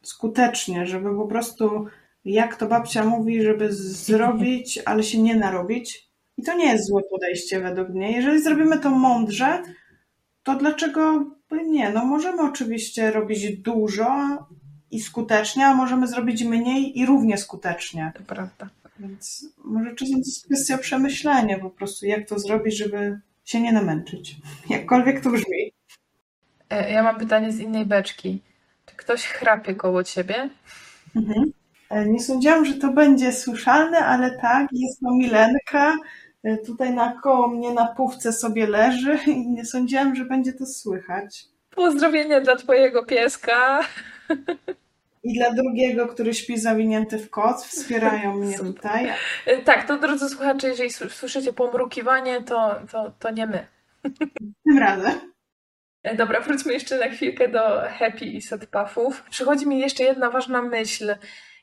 skutecznie, 0.02 0.86
żeby 0.86 1.16
po 1.16 1.26
prostu, 1.26 1.86
jak 2.24 2.56
to 2.56 2.66
babcia 2.66 3.04
mówi, 3.04 3.42
żeby 3.42 3.72
zrobić, 3.72 4.80
ale 4.84 5.02
się 5.02 5.22
nie 5.22 5.36
narobić. 5.36 6.11
I 6.42 6.44
to 6.44 6.54
nie 6.54 6.72
jest 6.72 6.86
złe 6.86 7.02
podejście 7.02 7.60
według 7.60 7.88
mnie. 7.88 8.12
Jeżeli 8.12 8.42
zrobimy 8.42 8.78
to 8.78 8.90
mądrze, 8.90 9.62
to 10.42 10.54
dlaczego 10.54 11.26
nie? 11.66 11.90
No 11.90 12.04
możemy 12.04 12.42
oczywiście 12.42 13.10
robić 13.10 13.56
dużo 13.56 14.38
i 14.90 15.00
skutecznie, 15.00 15.66
a 15.66 15.74
możemy 15.74 16.06
zrobić 16.06 16.44
mniej 16.44 16.98
i 16.98 17.06
równie 17.06 17.38
skutecznie. 17.38 18.12
To 18.14 18.22
prawda. 18.22 18.68
Więc 18.98 19.46
może 19.64 19.94
czasem 19.94 20.14
to 20.14 20.18
jest 20.18 20.46
kwestia 20.46 20.78
przemyślenia 20.78 21.58
po 21.58 21.70
prostu, 21.70 22.06
jak 22.06 22.28
to 22.28 22.38
zrobić, 22.38 22.76
żeby 22.76 23.20
się 23.44 23.60
nie 23.60 23.72
namęczyć. 23.72 24.36
Jakkolwiek 24.70 25.22
to 25.22 25.30
brzmi. 25.30 25.72
E, 26.70 26.92
ja 26.92 27.02
mam 27.02 27.18
pytanie 27.18 27.52
z 27.52 27.60
innej 27.60 27.86
beczki. 27.86 28.40
Czy 28.86 28.96
ktoś 28.96 29.24
chrapie 29.24 29.74
koło 29.74 30.04
ciebie? 30.04 30.50
Mhm. 31.16 31.52
E, 31.90 32.06
nie 32.06 32.20
sądziłam, 32.20 32.64
że 32.64 32.74
to 32.74 32.92
będzie 32.92 33.32
słyszalne, 33.32 33.98
ale 33.98 34.38
tak, 34.38 34.68
jest 34.72 35.00
to 35.00 35.14
Milenka. 35.14 35.96
E, 36.44 36.56
tutaj 36.56 36.92
na 36.94 37.20
koło 37.22 37.48
mnie 37.48 37.70
na 37.70 37.86
półce 37.86 38.32
sobie 38.32 38.66
leży 38.66 39.18
i 39.26 39.48
nie 39.48 39.64
sądziłam, 39.64 40.14
że 40.14 40.24
będzie 40.24 40.52
to 40.52 40.66
słychać. 40.66 41.44
Pozdrowienie 41.70 42.40
dla 42.40 42.56
twojego 42.56 43.06
pieska. 43.06 43.80
I 45.24 45.38
dla 45.38 45.52
drugiego, 45.52 46.08
który 46.08 46.34
śpi 46.34 46.58
zawinięty 46.58 47.18
w 47.18 47.30
koc, 47.30 47.64
wspierają 47.64 48.34
mnie 48.38 48.58
Super. 48.58 48.74
tutaj. 48.74 49.12
E, 49.46 49.58
tak, 49.58 49.86
to 49.86 49.98
drodzy 49.98 50.28
słuchacze, 50.28 50.68
jeżeli 50.68 50.90
słyszycie 50.90 51.52
pomrukiwanie, 51.52 52.42
to, 52.42 52.80
to, 52.92 53.12
to 53.18 53.30
nie 53.30 53.46
my. 53.46 53.66
Tym 54.64 54.78
razem. 54.78 55.32
E, 56.02 56.16
dobra, 56.16 56.40
wróćmy 56.40 56.72
jeszcze 56.72 56.98
na 56.98 57.08
chwilkę 57.08 57.48
do 57.48 57.82
happy 57.98 58.24
i 58.24 58.42
set 58.42 58.66
puffów. 58.66 59.22
Przychodzi 59.30 59.66
mi 59.68 59.80
jeszcze 59.80 60.04
jedna 60.04 60.30
ważna 60.30 60.62
myśl. 60.62 61.14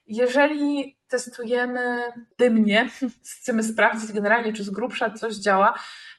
Jeżeli 0.09 0.97
testujemy 1.07 2.01
dymnie, 2.37 2.89
chcemy 3.39 3.63
sprawdzić 3.63 4.11
generalnie, 4.11 4.53
czy 4.53 4.63
z 4.63 4.69
grubsza 4.69 5.09
coś 5.09 5.35
działa, 5.35 5.73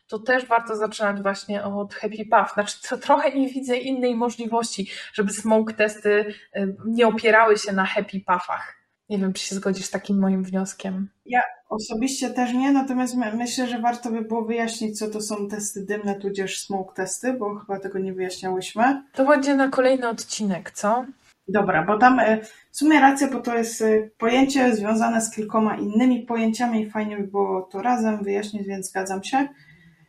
to 0.09 0.19
też 0.19 0.47
warto 0.47 0.77
zaczynać 0.77 1.23
właśnie 1.23 1.65
od 1.65 1.95
Happy 1.95 2.25
Puff. 2.31 2.55
Znaczy, 2.55 2.89
to 2.89 2.99
trochę 2.99 3.33
nie 3.33 3.49
widzę 3.49 3.77
innej 3.77 4.15
możliwości, 4.15 4.91
żeby 5.13 5.33
smoke 5.33 5.75
testy 5.75 6.35
y, 6.57 6.77
nie 6.87 7.07
opierały 7.07 7.59
się 7.59 7.73
na 7.73 7.85
Happy 7.85 8.21
Puffach. 8.21 8.77
Nie 9.09 9.19
wiem, 9.19 9.33
czy 9.33 9.47
się 9.47 9.55
zgodzisz 9.55 9.85
z 9.85 9.91
takim 9.91 10.19
moim 10.19 10.45
wnioskiem. 10.45 11.09
Ja 11.27 11.43
osobiście 11.69 12.31
też 12.31 12.53
nie, 12.53 12.73
natomiast 12.73 13.17
myślę, 13.35 13.69
że 13.69 13.79
warto 13.79 14.11
by 14.11 14.23
było 14.23 14.45
wyjaśnić, 14.45 14.99
co 14.99 15.09
to 15.09 15.21
są 15.21 15.49
testy 15.49 15.85
dymne, 15.85 16.15
tudzież 16.15 16.61
smoke 16.61 16.95
testy, 16.95 17.33
bo 17.33 17.59
chyba 17.59 17.79
tego 17.79 17.99
nie 17.99 18.13
wyjaśniałyśmy. 18.13 19.03
To 19.13 19.25
będzie 19.25 19.55
na 19.55 19.69
kolejny 19.69 20.09
odcinek, 20.09 20.71
co? 20.71 21.05
Dobra, 21.51 21.85
bo 21.85 21.99
tam 21.99 22.21
e, 22.21 22.41
w 22.71 22.77
sumie 22.77 23.01
racja, 23.01 23.29
bo 23.29 23.41
to 23.41 23.57
jest 23.57 23.83
e, 23.83 24.11
pojęcie 24.19 24.77
związane 24.77 25.21
z 25.21 25.31
kilkoma 25.31 25.77
innymi 25.77 26.23
pojęciami 26.23 26.83
i 26.83 26.91
fajnie 26.91 27.17
by 27.17 27.27
było 27.27 27.63
to 27.63 27.83
razem 27.83 28.25
wyjaśnić, 28.25 28.67
więc 28.67 28.89
zgadzam 28.89 29.25
się. 29.25 29.49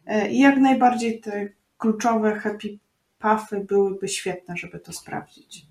E, 0.05 0.29
I 0.29 0.39
jak 0.39 0.57
najbardziej 0.57 1.19
te 1.19 1.49
kluczowe 1.77 2.39
happy 2.39 2.77
puffy 3.19 3.59
byłyby 3.59 4.07
świetne, 4.07 4.57
żeby 4.57 4.79
to 4.79 4.93
sprawdzić. 4.93 5.65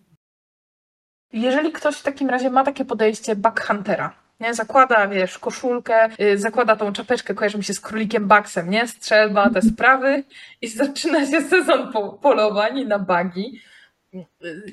Jeżeli 1.32 1.72
ktoś 1.72 1.96
w 1.96 2.02
takim 2.02 2.30
razie 2.30 2.50
ma 2.50 2.64
takie 2.64 2.84
podejście 2.84 3.36
backhuntera, 3.36 4.12
nie? 4.40 4.54
Zakłada, 4.54 5.08
wiesz, 5.08 5.38
koszulkę, 5.38 6.08
yy, 6.18 6.38
zakłada 6.38 6.76
tą 6.76 6.92
czapeczkę, 6.92 7.34
kojarzy 7.34 7.58
mi 7.58 7.64
się 7.64 7.74
z 7.74 7.80
królikiem 7.80 8.26
Baxem, 8.28 8.70
nie? 8.70 8.86
Strzelba, 8.86 9.50
te 9.50 9.62
sprawy 9.62 10.24
i 10.60 10.68
zaczyna 10.82 11.26
się 11.26 11.40
sezon 11.40 11.92
po 11.92 12.12
polowań 12.12 12.84
na 12.84 12.98
bagi. 12.98 13.60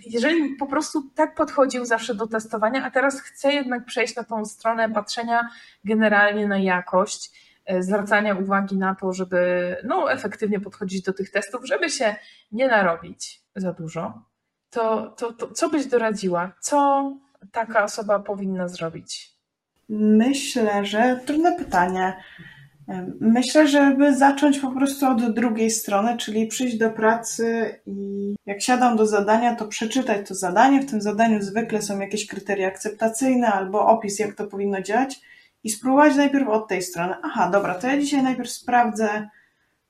Jeżeli 0.05 0.55
po 0.55 0.67
prostu 0.67 1.09
tak 1.15 1.35
podchodził 1.35 1.85
zawsze 1.85 2.15
do 2.15 2.27
testowania, 2.27 2.85
a 2.85 2.91
teraz 2.91 3.21
chce 3.21 3.53
jednak 3.53 3.85
przejść 3.85 4.15
na 4.15 4.23
tą 4.23 4.45
stronę 4.45 4.89
patrzenia 4.89 5.49
generalnie 5.83 6.47
na 6.47 6.57
jakość, 6.57 7.31
E, 7.67 7.83
zwracania 7.83 8.35
uwagi 8.35 8.77
na 8.77 8.95
to, 8.95 9.13
żeby 9.13 9.75
no, 9.83 10.11
efektywnie 10.11 10.59
podchodzić 10.59 11.01
do 11.01 11.13
tych 11.13 11.31
testów, 11.31 11.61
żeby 11.65 11.89
się 11.89 12.15
nie 12.51 12.67
narobić 12.67 13.41
za 13.55 13.73
dużo, 13.73 14.21
to, 14.69 15.07
to, 15.07 15.33
to 15.33 15.51
co 15.51 15.69
byś 15.69 15.85
doradziła? 15.85 16.51
Co 16.59 17.11
taka 17.51 17.83
osoba 17.83 18.19
powinna 18.19 18.67
zrobić? 18.67 19.31
Myślę, 19.89 20.85
że 20.85 21.19
trudne 21.25 21.57
pytanie. 21.57 22.23
Myślę, 23.19 23.67
żeby 23.67 24.15
zacząć 24.15 24.59
po 24.59 24.71
prostu 24.71 25.05
od 25.05 25.33
drugiej 25.33 25.71
strony, 25.71 26.17
czyli 26.17 26.47
przyjść 26.47 26.77
do 26.77 26.89
pracy 26.89 27.79
i 27.85 28.35
jak 28.45 28.61
siadam 28.61 28.97
do 28.97 29.05
zadania, 29.05 29.55
to 29.55 29.67
przeczytać 29.67 30.27
to 30.27 30.35
zadanie. 30.35 30.81
W 30.81 30.89
tym 30.89 31.01
zadaniu 31.01 31.41
zwykle 31.41 31.81
są 31.81 31.99
jakieś 31.99 32.27
kryteria 32.27 32.67
akceptacyjne 32.67 33.47
albo 33.47 33.87
opis, 33.87 34.19
jak 34.19 34.35
to 34.35 34.47
powinno 34.47 34.81
działać 34.81 35.21
i 35.63 35.69
spróbować 35.69 36.15
najpierw 36.15 36.47
od 36.47 36.67
tej 36.67 36.81
strony. 36.81 37.13
Aha, 37.23 37.49
dobra, 37.53 37.75
to 37.75 37.87
ja 37.87 37.97
dzisiaj 37.97 38.23
najpierw 38.23 38.49
sprawdzę, 38.49 39.29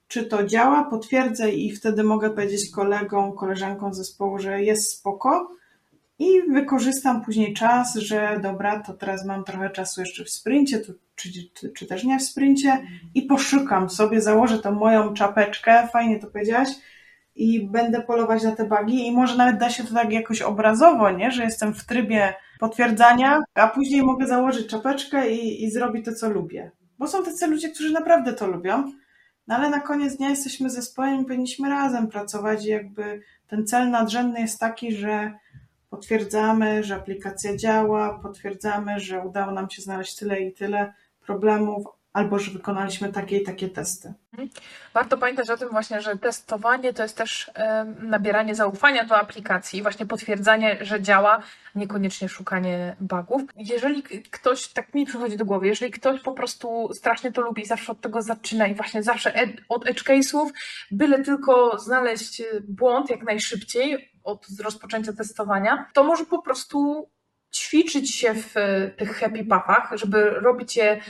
czy 0.08 0.24
to 0.24 0.44
działa, 0.44 0.84
potwierdzę 0.84 1.51
i 1.51 1.75
wtedy 1.75 2.04
mogę 2.04 2.30
powiedzieć 2.30 2.72
kolegom, 2.75 3.36
koleżankom 3.36 3.94
zespołu, 3.94 4.39
że 4.39 4.63
jest 4.63 4.92
spoko 4.92 5.57
i 6.20 6.42
wykorzystam 6.52 7.22
później 7.26 7.54
czas, 7.54 7.96
że 7.96 8.40
dobra, 8.42 8.80
to 8.80 8.94
teraz 8.94 9.26
mam 9.26 9.44
trochę 9.44 9.70
czasu 9.70 10.02
jeszcze 10.02 10.24
w 10.24 10.30
sprincie, 10.30 10.80
czy, 11.16 11.30
czy, 11.54 11.70
czy 11.70 11.86
też 11.86 12.04
nie 12.04 12.20
w 12.20 12.24
sprincie 12.24 12.88
i 13.16 13.22
poszukam 13.22 13.90
sobie, 13.90 14.22
założę 14.22 14.60
tą 14.60 14.72
moją 14.72 15.14
czapeczkę, 15.14 15.88
fajnie 15.94 16.20
to 16.20 16.28
powiedziałaś, 16.28 16.70
i 17.36 17.68
będę 17.68 18.02
polować 18.02 18.44
na 18.44 18.52
te 18.52 18.66
bugi 18.66 19.08
i 19.08 19.12
może 19.12 19.38
nawet 19.38 19.58
da 19.58 19.70
się 19.70 19.84
to 19.84 19.94
tak 19.94 20.12
jakoś 20.12 20.42
obrazowo, 20.42 21.12
nie? 21.12 21.32
że 21.32 21.44
jestem 21.44 21.74
w 21.74 21.86
trybie 21.86 22.34
potwierdzania, 22.60 23.40
a 23.54 23.68
później 23.68 24.04
mogę 24.04 24.28
założyć 24.28 24.68
czapeczkę 24.68 25.30
i, 25.30 25.64
i 25.64 25.72
zrobić 25.72 26.06
to, 26.06 26.14
co 26.14 26.30
lubię. 26.30 26.72
Bo 27.00 27.08
są 27.08 27.24
tacy 27.24 27.48
ludzie, 27.48 27.70
którzy 27.70 27.94
naprawdę 27.94 28.34
to 28.34 28.48
lubią 28.48 28.92
No 29.48 29.56
ale 29.56 29.70
na 29.70 29.80
koniec 29.80 30.18
dnia 30.18 30.30
jesteśmy 30.30 30.70
zespołem 30.70 31.22
i 31.22 31.26
powinniśmy 31.26 31.70
razem 31.70 32.08
pracować 32.08 32.66
i 32.66 32.70
jakby 32.70 33.22
ten 33.48 33.68
cel 33.68 33.90
nadrzędny 33.90 34.40
jest 34.40 34.60
taki, 34.60 34.92
że 34.96 35.34
potwierdzamy, 35.89 36.84
że 36.84 36.96
aplikacja 36.96 37.58
działa, 37.58 38.20
potwierdzamy, 38.20 39.00
że 39.00 39.20
udało 39.20 39.51
nam 39.51 39.70
się 39.70 39.82
znaleźć 39.82 40.15
tyle 40.15 40.41
i 40.41 40.53
tyle 40.53 40.94
problemów, 41.25 41.86
albo 42.13 42.39
że 42.39 42.51
wykonaliśmy 42.51 43.12
takie 43.13 43.38
i 43.38 43.44
takie 43.44 43.70
testy. 43.70 44.13
Warto 44.94 45.17
pamiętać 45.17 45.50
o 45.50 45.58
tym 45.58 45.70
właśnie, 45.70 46.01
że 46.01 46.17
testowanie 46.17 46.94
to 46.94 47.03
jest 47.03 47.17
też 47.17 47.51
nabieranie 48.00 48.56
zaufania 48.56 49.06
do 49.06 49.17
aplikacji, 49.17 49.82
właśnie 49.82 50.06
potwierdzanie, 50.06 50.77
że 50.82 51.01
działa, 51.01 51.44
niekoniecznie 51.75 52.29
szukanie 52.29 52.96
bugów. 53.00 53.41
Jeżeli 53.56 54.03
ktoś, 54.32 54.67
tak 54.67 54.94
mi 54.94 55.06
przychodzi 55.06 55.38
do 55.38 55.46
głowy, 55.46 55.67
jeżeli 55.67 55.91
ktoś 55.91 56.22
po 56.22 56.32
prostu 56.32 56.89
strasznie 56.94 57.32
to 57.32 57.41
lubi 57.41 57.62
i 57.62 57.65
zawsze 57.65 57.91
od 57.91 58.01
tego 58.01 58.22
zaczyna 58.22 58.67
i 58.67 58.75
właśnie 58.75 59.03
zawsze 59.03 59.34
od 59.70 59.88
edge 59.88 60.03
case'ów, 60.03 60.50
byle 60.91 61.24
tylko 61.24 61.79
znaleźć 61.79 62.41
y, 62.41 62.63
błąd 62.67 63.10
jak 63.10 63.24
najszybciej 63.24 64.12
od 64.28 64.48
rozpoczęcia 64.64 65.14
testowania, 65.14 65.86
to 65.94 66.04
może 66.04 66.26
po 66.26 66.42
prostu 66.42 67.10
ćwiczyć 67.56 68.16
się 68.16 68.34
w 68.34 68.58
y, 68.58 68.94
tych 68.98 69.16
happy 69.18 69.46
pathach, 69.46 69.92
żeby 69.94 70.30
robić 70.30 70.76
je 70.76 71.02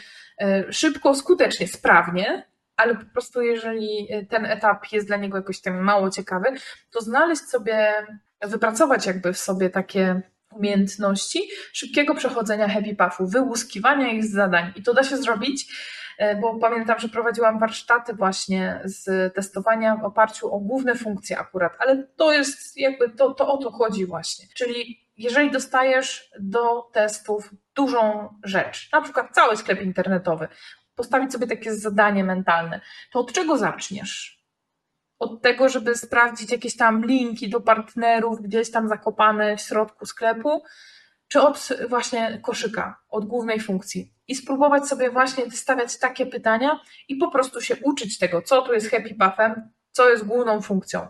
y, 0.41 0.73
szybko, 0.73 1.15
skutecznie, 1.15 1.67
sprawnie, 1.67 2.47
ale 2.75 2.95
po 2.95 3.05
prostu 3.05 3.41
jeżeli 3.41 4.07
ten 4.29 4.45
etap 4.45 4.91
jest 4.91 5.07
dla 5.07 5.17
niego 5.17 5.37
jakoś 5.37 5.61
tam 5.61 5.77
mało 5.77 6.09
ciekawy, 6.09 6.47
to 6.91 7.01
znaleźć 7.01 7.41
sobie, 7.41 7.93
wypracować 8.41 9.05
jakby 9.05 9.33
w 9.33 9.37
sobie 9.37 9.69
takie 9.69 10.21
umiejętności 10.51 11.49
szybkiego 11.73 12.15
przechodzenia 12.15 12.69
happy 12.69 12.95
pathu, 12.95 13.27
wyłuskiwania 13.27 14.11
ich 14.11 14.25
z 14.25 14.31
zadań. 14.31 14.73
I 14.75 14.83
to 14.83 14.93
da 14.93 15.03
się 15.03 15.17
zrobić, 15.17 15.65
e, 15.65 16.06
bo 16.41 16.59
pamiętam, 16.59 16.99
że 16.99 17.09
prowadziłam 17.09 17.59
warsztaty 17.59 18.13
właśnie 18.13 18.81
z 18.83 19.33
testowania 19.33 19.95
w 19.95 20.03
oparciu 20.03 20.53
o 20.53 20.59
główne 20.59 20.95
funkcje 20.95 21.39
akurat, 21.39 21.73
ale 21.79 22.03
to 22.03 22.33
jest 22.33 22.77
jakby, 22.77 23.09
to, 23.09 23.33
to 23.33 23.53
o 23.53 23.57
to 23.57 23.71
chodzi 23.71 24.05
właśnie. 24.05 24.45
Czyli 24.55 25.07
jeżeli 25.17 25.51
dostajesz 25.51 26.31
do 26.39 26.81
testów 26.93 27.53
dużą 27.75 28.29
rzecz, 28.43 28.89
na 28.91 29.01
przykład 29.01 29.31
cały 29.31 29.57
sklep 29.57 29.81
internetowy, 29.81 30.47
postawić 30.95 31.31
sobie 31.31 31.47
takie 31.47 31.75
zadanie 31.75 32.23
mentalne, 32.23 32.81
to 33.11 33.19
od 33.19 33.33
czego 33.33 33.57
zaczniesz? 33.57 34.37
Od 35.19 35.41
tego, 35.41 35.69
żeby 35.69 35.95
sprawdzić 35.95 36.51
jakieś 36.51 36.77
tam 36.77 37.05
linki 37.05 37.49
do 37.49 37.61
partnerów 37.61 38.41
gdzieś 38.41 38.71
tam 38.71 38.87
zakopane 38.87 39.57
w 39.57 39.61
środku 39.61 40.05
sklepu, 40.05 40.63
czy 41.27 41.41
od 41.41 41.69
właśnie 41.89 42.39
koszyka, 42.43 42.99
od 43.09 43.25
głównej 43.25 43.59
funkcji. 43.59 44.13
I 44.27 44.35
spróbować 44.35 44.87
sobie 44.87 45.09
właśnie 45.09 45.51
stawiać 45.51 45.97
takie 45.99 46.25
pytania 46.25 46.79
i 47.07 47.15
po 47.15 47.31
prostu 47.31 47.61
się 47.61 47.75
uczyć 47.83 48.17
tego, 48.17 48.41
co 48.41 48.61
tu 48.61 48.73
jest 48.73 48.91
happy 48.91 49.15
pathem, 49.15 49.69
co 49.91 50.09
jest 50.09 50.25
główną 50.25 50.61
funkcją. 50.61 51.07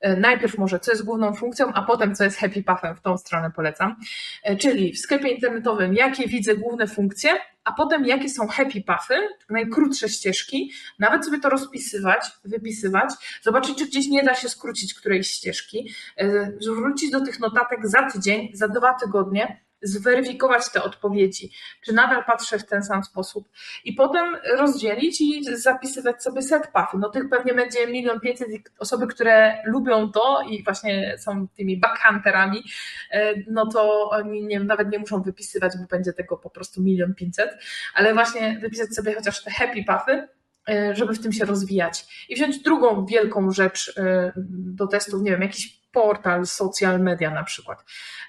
E, 0.00 0.16
Najpierw 0.16 0.58
może, 0.58 0.80
co 0.80 0.92
jest 0.92 1.04
główną 1.04 1.34
funkcją, 1.34 1.72
a 1.72 1.82
potem, 1.82 2.14
co 2.14 2.24
jest 2.24 2.38
happy 2.38 2.62
pathem, 2.62 2.96
w 2.96 3.00
tą 3.00 3.18
stronę 3.18 3.50
polecam. 3.56 3.96
E, 4.42 4.56
Czyli 4.56 4.92
w 4.92 4.98
sklepie 4.98 5.28
internetowym, 5.28 5.94
jakie 5.94 6.28
widzę 6.28 6.56
główne 6.56 6.86
funkcje, 6.86 7.30
a 7.64 7.72
potem 7.72 8.04
jakie 8.04 8.28
są 8.28 8.46
happy 8.46 8.82
pathy, 8.82 9.14
najkrótsze 9.50 10.08
ścieżki, 10.08 10.72
nawet 10.98 11.24
sobie 11.24 11.40
to 11.40 11.48
rozpisywać, 11.48 12.24
wypisywać, 12.44 13.10
zobaczyć, 13.42 13.78
czy 13.78 13.86
gdzieś 13.86 14.08
nie 14.08 14.22
da 14.22 14.34
się 14.34 14.48
skrócić 14.48 14.94
którejś 14.94 15.28
ścieżki, 15.28 15.90
e, 16.16 16.52
wrócić 16.76 17.10
do 17.10 17.20
tych 17.20 17.40
notatek 17.40 17.88
za 17.88 18.10
tydzień, 18.10 18.50
za 18.54 18.68
dwa 18.68 18.94
tygodnie, 18.94 19.63
zweryfikować 19.84 20.72
te 20.72 20.82
odpowiedzi, 20.82 21.50
czy 21.84 21.92
nadal 21.92 22.24
patrzę 22.24 22.58
w 22.58 22.66
ten 22.66 22.82
sam 22.82 23.04
sposób 23.04 23.48
i 23.84 23.92
potem 23.92 24.36
rozdzielić 24.58 25.20
i 25.20 25.44
zapisywać 25.56 26.22
sobie 26.22 26.42
set 26.42 26.66
pathy. 26.72 26.98
No 26.98 27.10
tych 27.10 27.28
pewnie 27.30 27.54
będzie 27.54 27.86
milion 27.86 28.20
pięćset 28.20 28.48
osoby, 28.78 29.06
które 29.06 29.62
lubią 29.64 30.12
to 30.12 30.42
i 30.50 30.64
właśnie 30.64 31.18
są 31.18 31.48
tymi 31.48 31.80
backhunterami, 31.80 32.64
e, 33.10 33.34
no 33.46 33.66
to 33.66 34.10
oni 34.10 34.42
nie, 34.42 34.60
nawet 34.60 34.92
nie 34.92 34.98
muszą 34.98 35.22
wypisywać, 35.22 35.72
bo 35.80 35.86
będzie 35.86 36.12
tego 36.12 36.36
po 36.36 36.50
prostu 36.50 36.82
milion 36.82 37.14
pięćset, 37.14 37.50
ale 37.94 38.14
właśnie 38.14 38.58
wypisać 38.62 38.94
sobie 38.94 39.14
chociaż 39.14 39.44
te 39.44 39.50
happy 39.50 39.84
pathy, 39.84 40.28
e, 40.68 40.94
żeby 40.94 41.14
w 41.14 41.22
tym 41.22 41.32
się 41.32 41.44
rozwijać. 41.44 42.26
I 42.28 42.34
wziąć 42.34 42.62
drugą 42.62 43.06
wielką 43.06 43.50
rzecz 43.50 43.94
e, 43.96 44.32
do 44.76 44.86
testów, 44.86 45.22
nie 45.22 45.30
wiem, 45.30 45.42
jakiś 45.42 45.83
portal, 45.94 46.46
social 46.46 47.00
media 47.00 47.30
na 47.30 47.44
przykład, 47.44 47.84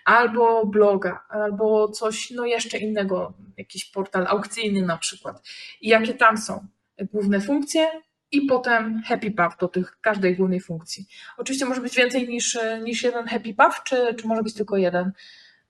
albo 0.06 0.66
bloga, 0.66 1.24
albo 1.30 1.88
coś 1.88 2.32
no 2.32 2.46
jeszcze 2.46 2.78
innego, 2.78 3.34
jakiś 3.58 3.86
portal 3.86 4.28
aukcyjny 4.28 4.82
na 4.82 4.98
przykład. 4.98 5.42
I 5.82 5.90
jakie 5.90 6.14
tam 6.14 6.38
są 6.38 6.68
główne 7.14 7.42
funkcje 7.42 7.88
i 8.32 8.42
potem 8.42 9.02
happy 9.06 9.32
path 9.32 9.58
do 9.60 9.68
tych 9.68 9.98
każdej 10.02 10.36
głównej 10.36 10.60
funkcji. 10.60 11.08
Oczywiście 11.38 11.66
może 11.66 11.82
być 11.82 11.96
więcej 11.96 12.30
niż, 12.30 12.60
niż 12.84 13.04
jeden 13.04 13.26
happy 13.28 13.54
path, 13.54 13.84
czy, 13.84 14.14
czy 14.14 14.28
może 14.28 14.44
być 14.44 14.54
tylko 14.54 14.78
jeden? 14.78 15.12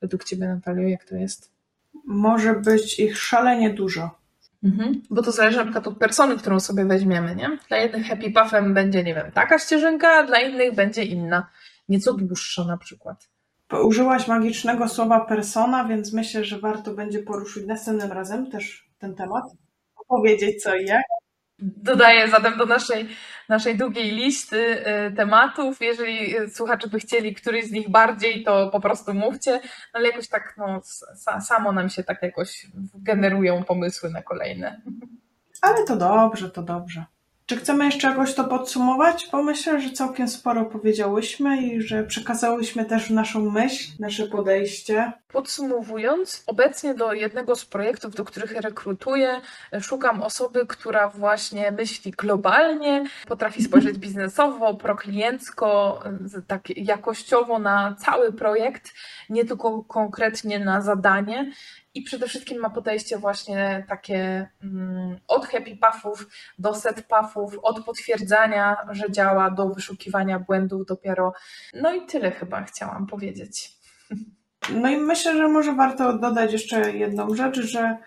Według 0.01 0.23
Ciebie, 0.23 0.47
Natalio, 0.47 0.87
jak 0.87 1.03
to 1.03 1.15
jest? 1.15 1.51
Może 2.05 2.53
być 2.53 2.99
ich 2.99 3.17
szalenie 3.17 3.69
dużo. 3.69 4.25
Mhm. 4.63 5.01
Bo 5.09 5.21
to 5.21 5.31
zależy 5.31 5.57
na 5.57 5.63
przykład 5.63 5.87
od 5.87 5.97
persony, 5.97 6.37
którą 6.37 6.59
sobie 6.59 6.85
weźmiemy, 6.85 7.35
nie? 7.35 7.57
Dla 7.67 7.77
jednych 7.77 8.07
happy 8.07 8.31
pathem 8.31 8.73
będzie, 8.73 9.03
nie 9.03 9.15
wiem, 9.15 9.31
taka 9.31 9.59
ścieżynka, 9.59 10.07
a 10.07 10.23
dla 10.23 10.39
innych 10.39 10.75
będzie 10.75 11.03
inna, 11.03 11.49
nieco 11.89 12.13
dłuższa 12.13 12.65
na 12.65 12.77
przykład. 12.77 13.29
Użyłaś 13.83 14.27
magicznego 14.27 14.89
słowa 14.89 15.25
persona, 15.25 15.85
więc 15.85 16.13
myślę, 16.13 16.45
że 16.45 16.59
warto 16.59 16.93
będzie 16.93 17.19
poruszyć 17.19 17.65
następnym 17.65 18.11
razem 18.11 18.51
też 18.51 18.89
ten 18.99 19.15
temat. 19.15 19.43
Opowiedzieć 19.95 20.63
co 20.63 20.75
i 20.75 20.85
jak. 20.85 21.03
Dodaję 21.59 22.29
zatem 22.29 22.57
do 22.57 22.65
naszej, 22.65 23.07
naszej 23.49 23.77
długiej 23.77 24.11
listy 24.11 24.57
y, 24.57 25.15
tematów. 25.15 25.81
Jeżeli 25.81 26.37
y, 26.37 26.49
słuchacze 26.49 26.87
by 26.87 26.99
chcieli 26.99 27.35
któryś 27.35 27.65
z 27.65 27.71
nich 27.71 27.89
bardziej, 27.89 28.43
to 28.43 28.69
po 28.69 28.79
prostu 28.79 29.13
mówcie, 29.13 29.51
no 29.53 29.99
ale 29.99 30.07
jakoś 30.07 30.27
tak 30.27 30.55
no, 30.57 30.81
sa, 31.15 31.41
samo 31.41 31.71
nam 31.71 31.89
się 31.89 32.03
tak 32.03 32.21
jakoś 32.21 32.67
generują 32.95 33.63
pomysły 33.63 34.09
na 34.09 34.21
kolejne. 34.21 34.81
Ale 35.61 35.83
to 35.83 35.95
dobrze, 35.95 36.49
to 36.49 36.63
dobrze. 36.63 37.05
Czy 37.45 37.57
chcemy 37.57 37.85
jeszcze 37.85 38.07
jakoś 38.07 38.33
to 38.33 38.43
podsumować? 38.43 39.27
Bo 39.31 39.43
myślę, 39.43 39.81
że 39.81 39.89
całkiem 39.89 40.27
sporo 40.27 40.65
powiedziałyśmy 40.65 41.61
i 41.61 41.81
że 41.81 42.03
przekazałyśmy 42.03 42.85
też 42.85 43.09
naszą 43.09 43.49
myśl, 43.51 43.91
nasze 43.99 44.27
podejście. 44.27 45.11
Podsumowując, 45.27 46.43
obecnie 46.47 46.93
do 46.93 47.13
jednego 47.13 47.55
z 47.55 47.65
projektów, 47.65 48.15
do 48.15 48.25
których 48.25 48.51
rekrutuję, 48.51 49.41
szukam 49.81 50.21
osoby, 50.21 50.65
która 50.67 51.09
właśnie 51.09 51.71
myśli 51.71 52.11
globalnie, 52.11 53.05
potrafi 53.27 53.63
spojrzeć 53.63 53.97
biznesowo, 53.97 54.73
prokliencko, 54.73 55.99
tak 56.47 56.77
jakościowo 56.77 57.59
na 57.59 57.95
cały 57.99 58.33
projekt, 58.33 58.93
nie 59.29 59.45
tylko 59.45 59.83
konkretnie 59.83 60.59
na 60.59 60.81
zadanie. 60.81 61.51
I 61.95 62.01
przede 62.01 62.27
wszystkim 62.27 62.59
ma 62.59 62.69
podejście 62.69 63.17
właśnie 63.17 63.85
takie 63.89 64.49
mm, 64.63 65.19
od 65.27 65.45
happy 65.45 65.77
puffów 65.77 66.27
do 66.59 66.75
set 66.75 67.07
puffów, 67.07 67.59
od 67.63 67.85
potwierdzania, 67.85 68.77
że 68.91 69.11
działa, 69.11 69.51
do 69.51 69.69
wyszukiwania 69.69 70.39
błędów 70.39 70.85
dopiero. 70.85 71.33
No 71.73 71.93
i 71.93 72.05
tyle 72.05 72.31
chyba 72.31 72.63
chciałam 72.63 73.07
powiedzieć. 73.07 73.71
No 74.73 74.89
i 74.89 74.97
myślę, 74.97 75.37
że 75.37 75.47
może 75.47 75.73
warto 75.73 76.17
dodać 76.17 76.53
jeszcze 76.53 76.91
jedną 76.91 77.35
rzecz, 77.35 77.59
że 77.59 77.97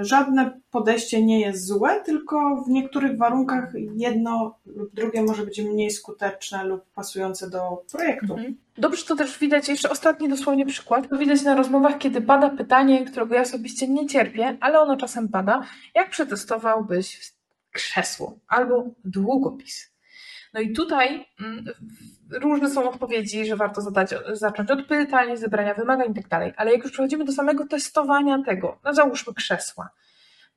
żadne 0.00 0.60
podejście 0.70 1.22
nie 1.22 1.40
jest 1.40 1.66
złe, 1.66 2.00
tylko 2.04 2.64
w 2.66 2.68
niektórych 2.70 3.18
warunkach 3.18 3.72
jedno 3.94 4.58
lub 4.66 4.94
drugie 4.94 5.22
może 5.22 5.44
być 5.44 5.60
mniej 5.60 5.90
skuteczne 5.90 6.64
lub 6.64 6.84
pasujące 6.94 7.50
do 7.50 7.84
projektu. 7.92 8.32
Mhm. 8.32 8.56
Dobrze 8.78 9.04
to 9.04 9.16
też 9.16 9.38
widać, 9.38 9.68
jeszcze 9.68 9.90
ostatni 9.90 10.28
dosłownie 10.28 10.66
przykład, 10.66 11.08
to 11.08 11.18
widać 11.18 11.42
na 11.42 11.54
rozmowach, 11.54 11.98
kiedy 11.98 12.20
pada 12.20 12.50
pytanie, 12.50 13.04
którego 13.04 13.34
ja 13.34 13.42
osobiście 13.42 13.88
nie 13.88 14.06
cierpię, 14.06 14.56
ale 14.60 14.80
ono 14.80 14.96
czasem 14.96 15.28
pada, 15.28 15.62
jak 15.94 16.10
przetestowałbyś 16.10 17.32
krzesło 17.72 18.38
albo 18.48 18.84
długopis? 19.04 19.90
No 20.54 20.60
i 20.60 20.72
tutaj 20.72 21.26
mm, 21.40 21.64
różne 22.30 22.70
są 22.70 22.90
odpowiedzi, 22.90 23.46
że 23.46 23.56
warto 23.56 23.80
zadać, 23.80 24.14
zacząć 24.32 24.70
od 24.70 24.86
pytań, 24.86 25.36
zebrania 25.36 25.74
wymagań 25.74 26.10
i 26.10 26.14
tak 26.14 26.28
dalej, 26.28 26.52
ale 26.56 26.72
jak 26.72 26.82
już 26.82 26.92
przechodzimy 26.92 27.24
do 27.24 27.32
samego 27.32 27.66
testowania 27.66 28.42
tego, 28.46 28.78
no 28.84 28.94
załóżmy 28.94 29.34
krzesła, 29.34 29.90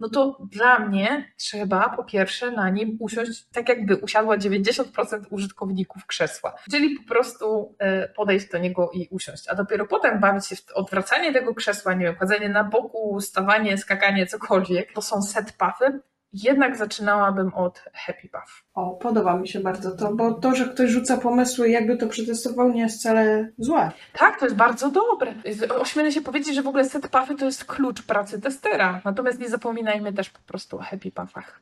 no 0.02 0.10
to 0.10 0.38
dla 0.52 0.80
mnie 0.80 1.32
trzeba 1.38 1.90
po 1.90 2.04
pierwsze 2.04 2.52
na 2.52 2.70
nim 2.70 2.98
usiąść 3.00 3.46
tak, 3.54 3.70
jakby 3.70 3.96
usiadła 3.96 4.38
90% 4.38 5.22
użytkowników 5.30 6.06
krzesła. 6.06 6.54
Czyli 6.72 7.00
po 7.00 7.08
prostu 7.08 7.76
podejść 8.16 8.50
do 8.50 8.58
niego 8.58 8.92
i 8.94 9.08
usiąść, 9.12 9.48
a 9.48 9.56
dopiero 9.56 9.88
potem 9.88 10.20
bawić 10.20 10.48
się 10.48 10.56
w 10.56 10.72
odwracanie 10.74 11.34
tego 11.34 11.56
krzesła, 11.56 11.94
nie 11.94 12.06
wiem, 12.06 12.16
chodzenie 12.16 12.50
na 12.50 12.64
boku, 12.64 13.22
stawanie, 13.22 13.78
skakanie, 13.78 14.28
cokolwiek. 14.28 14.94
To 14.94 15.02
są 15.02 15.22
set 15.22 15.54
puffy. 15.54 16.00
Jednak 16.34 16.78
zaczynałabym 16.78 17.54
od 17.54 17.84
happy 17.94 18.30
puff. 18.30 18.64
O, 18.74 18.90
podoba 18.92 19.38
mi 19.38 19.48
się 19.48 19.60
bardzo 19.60 19.92
to, 19.92 20.14
bo 20.14 20.34
to, 20.34 20.56
że 20.56 20.66
ktoś 20.66 20.90
rzuca 20.90 21.18
pomysły, 21.18 21.70
jakby 21.70 21.98
to 21.98 22.08
przetestował, 22.08 22.72
nie 22.72 22.82
jest 22.82 23.00
wcale 23.00 23.50
złe. 23.58 23.92
Tak, 24.14 24.40
to 24.40 24.46
jest 24.46 24.58
bardzo 24.58 24.92
dobre. 24.92 25.34
Ośmielę 25.80 26.12
się 26.12 26.22
powiedzieć, 26.22 26.56
że 26.56 26.62
w 26.62 26.68
ogóle 26.68 26.86
set 26.86 27.08
puffy 27.08 27.36
to 27.36 27.46
jest 27.46 27.66
klucz 27.66 28.02
pracy 28.02 28.42
testera. 28.42 29.02
Natomiast 29.06 29.40
nie 29.40 29.50
zapominajmy 29.50 30.14
też 30.14 30.30
po 30.30 30.40
prostu 30.40 30.78
o 30.78 30.82
happy 30.82 31.12
puffach. 31.12 31.62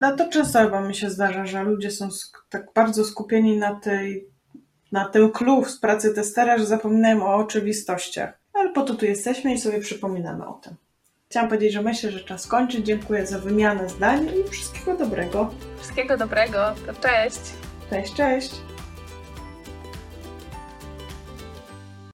No 0.00 0.16
to 0.16 0.28
często 0.28 0.58
chyba 0.58 0.80
mi 0.80 0.94
się 0.94 1.10
zdarza, 1.10 1.46
że 1.46 1.62
ludzie 1.62 1.90
są 1.90 2.08
tak 2.50 2.72
bardzo 2.74 3.04
skupieni 3.04 3.58
na 3.58 3.74
tej, 3.74 4.26
na 4.92 5.04
tym 5.04 5.32
clue 5.32 5.64
z 5.64 5.80
pracy 5.80 6.14
testera, 6.14 6.58
że 6.58 6.66
zapominają 6.66 7.26
o 7.26 7.34
oczywistościach. 7.34 8.38
Ale 8.52 8.72
po 8.72 8.82
to 8.82 8.94
tu 8.94 9.06
jesteśmy 9.06 9.54
i 9.54 9.58
sobie 9.58 9.80
przypominamy 9.80 10.46
o 10.46 10.52
tym. 10.52 10.74
Chciałam 11.32 11.48
powiedzieć, 11.48 11.72
że 11.72 11.82
myślę, 11.82 12.10
że 12.10 12.20
czas 12.20 12.46
kończyć. 12.46 12.86
Dziękuję 12.86 13.26
za 13.26 13.38
wymianę 13.38 13.88
zdań 13.88 14.28
i 14.46 14.50
wszystkiego 14.50 14.96
dobrego. 14.96 15.50
Wszystkiego 15.78 16.16
dobrego, 16.16 16.58
to 16.86 16.92
cześć! 17.08 17.40
Cześć, 17.90 18.14
cześć! 18.14 18.71